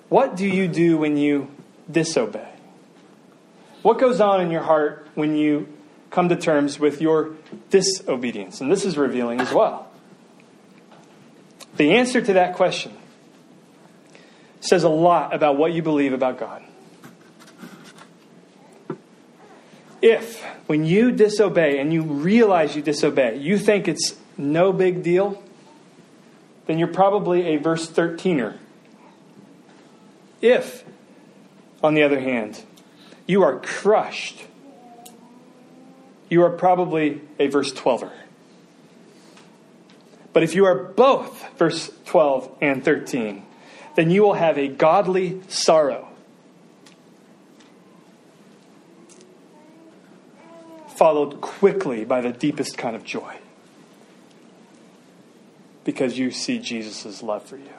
what 0.09 0.37
do 0.37 0.47
you 0.47 0.67
do 0.67 0.99
when 0.99 1.17
you 1.17 1.49
disobey? 1.91 2.49
What 3.83 3.99
goes 3.99 4.21
on 4.21 4.41
in 4.41 4.51
your 4.51 4.63
heart 4.63 5.07
when 5.15 5.37
you 5.37 5.69
come 6.11 6.29
to 6.29 6.37
terms 6.37 6.79
with 6.79 7.01
your 7.01 7.37
disobedience? 7.71 8.61
And 8.61 8.71
this 8.71 8.85
is 8.85 8.99
revealing 8.99 9.41
as 9.41 9.53
well. 9.53 9.89
The 11.77 11.93
answer 11.93 12.21
to 12.21 12.33
that 12.35 12.57
question 12.57 12.93
says 14.61 14.83
a 14.83 14.89
lot 14.89 15.35
about 15.35 15.57
what 15.57 15.73
you 15.73 15.83
believe 15.83 16.13
about 16.13 16.39
God. 16.39 16.63
If, 20.03 20.43
when 20.67 20.85
you 20.85 21.13
disobey 21.13 21.79
and 21.79 21.93
you 21.93 22.03
realize 22.03 22.75
you 22.75 22.83
disobey, 22.83 23.37
you 23.37 23.59
think 23.59 23.87
it's 23.87 24.17
no 24.37 24.73
big 24.73 25.03
deal, 25.03 25.43
then 26.71 26.79
you're 26.79 26.87
probably 26.87 27.47
a 27.49 27.57
verse 27.57 27.91
13er. 27.91 28.57
If, 30.41 30.85
on 31.83 31.95
the 31.95 32.05
other 32.05 32.21
hand, 32.21 32.63
you 33.27 33.43
are 33.43 33.59
crushed, 33.59 34.47
you 36.29 36.45
are 36.45 36.51
probably 36.51 37.23
a 37.41 37.49
verse 37.49 37.73
12er. 37.73 38.13
But 40.33 40.45
if 40.45 40.55
you 40.55 40.65
are 40.65 40.77
both 40.77 41.45
verse 41.59 41.91
12 42.05 42.59
and 42.61 42.85
13, 42.85 43.45
then 43.97 44.11
you 44.11 44.23
will 44.23 44.35
have 44.35 44.57
a 44.57 44.69
godly 44.69 45.43
sorrow. 45.49 46.07
Followed 50.95 51.41
quickly 51.41 52.05
by 52.05 52.21
the 52.21 52.31
deepest 52.31 52.79
kind 52.79 52.95
of 52.95 53.03
joy 53.03 53.40
because 55.85 56.19
you 56.19 56.31
see 56.31 56.59
Jesus' 56.59 57.23
love 57.23 57.45
for 57.45 57.57
you. 57.57 57.71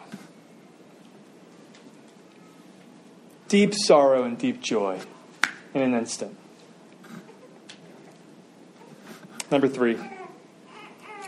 Deep 3.47 3.73
sorrow 3.73 4.23
and 4.23 4.37
deep 4.37 4.61
joy 4.61 4.99
in 5.73 5.81
an 5.81 5.93
instant. 5.93 6.37
Number 9.51 9.67
three, 9.67 9.99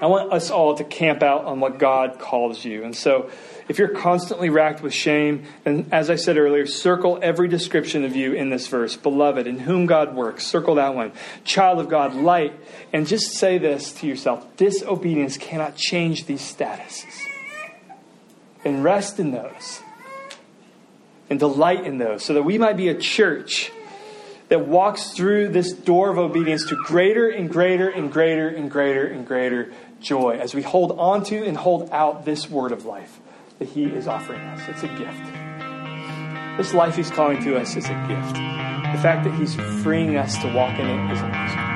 I 0.03 0.07
want 0.07 0.33
us 0.33 0.51
all 0.51 0.75
to 0.75 0.83
camp 0.83 1.23
out 1.23 1.45
on 1.45 1.61
what 1.61 1.79
God 1.79 2.19
calls 2.19 2.65
you. 2.65 2.83
And 2.83 2.93
so, 2.93 3.31
if 3.69 3.79
you're 3.79 3.87
constantly 3.87 4.49
racked 4.49 4.81
with 4.83 4.93
shame, 4.93 5.45
then 5.63 5.87
as 5.93 6.09
I 6.09 6.17
said 6.17 6.37
earlier, 6.37 6.65
circle 6.65 7.19
every 7.21 7.47
description 7.47 8.03
of 8.03 8.13
you 8.13 8.33
in 8.33 8.49
this 8.49 8.67
verse 8.67 8.97
beloved, 8.97 9.47
in 9.47 9.59
whom 9.59 9.85
God 9.85 10.13
works. 10.13 10.45
Circle 10.45 10.75
that 10.75 10.93
one. 10.93 11.13
Child 11.45 11.79
of 11.79 11.87
God, 11.87 12.15
light. 12.15 12.53
And 12.91 13.07
just 13.07 13.31
say 13.31 13.59
this 13.59 13.93
to 13.93 14.05
yourself 14.05 14.45
disobedience 14.57 15.37
cannot 15.37 15.77
change 15.77 16.25
these 16.25 16.41
statuses. 16.41 17.21
And 18.65 18.83
rest 18.83 19.21
in 19.21 19.31
those. 19.31 19.81
And 21.29 21.39
delight 21.39 21.85
in 21.85 21.97
those, 21.97 22.25
so 22.25 22.33
that 22.33 22.43
we 22.43 22.57
might 22.57 22.75
be 22.75 22.89
a 22.89 22.95
church 22.95 23.71
that 24.49 24.67
walks 24.67 25.11
through 25.11 25.49
this 25.49 25.71
door 25.71 26.11
of 26.11 26.17
obedience 26.17 26.65
to 26.65 26.75
greater 26.75 27.29
and 27.29 27.49
greater 27.49 27.89
and 27.89 28.11
greater 28.11 28.49
and 28.49 28.69
greater 28.69 29.05
and 29.07 29.25
greater 29.25 29.71
joy 30.03 30.37
as 30.37 30.53
we 30.53 30.61
hold 30.61 30.91
on 30.99 31.23
to 31.25 31.43
and 31.45 31.57
hold 31.57 31.89
out 31.91 32.25
this 32.25 32.49
word 32.49 32.71
of 32.71 32.85
life 32.85 33.19
that 33.59 33.69
He 33.69 33.85
is 33.85 34.07
offering 34.07 34.41
us. 34.41 34.61
It's 34.67 34.83
a 34.83 34.87
gift. 34.87 36.57
This 36.57 36.73
life 36.73 36.95
He's 36.95 37.09
calling 37.09 37.41
to 37.43 37.57
us 37.57 37.75
is 37.75 37.85
a 37.85 38.05
gift. 38.07 38.35
The 38.35 38.99
fact 39.01 39.23
that 39.23 39.33
He's 39.39 39.55
freeing 39.83 40.17
us 40.17 40.37
to 40.39 40.53
walk 40.53 40.77
in 40.77 40.87
it 40.87 41.11
is 41.11 41.21
amazing. 41.21 41.73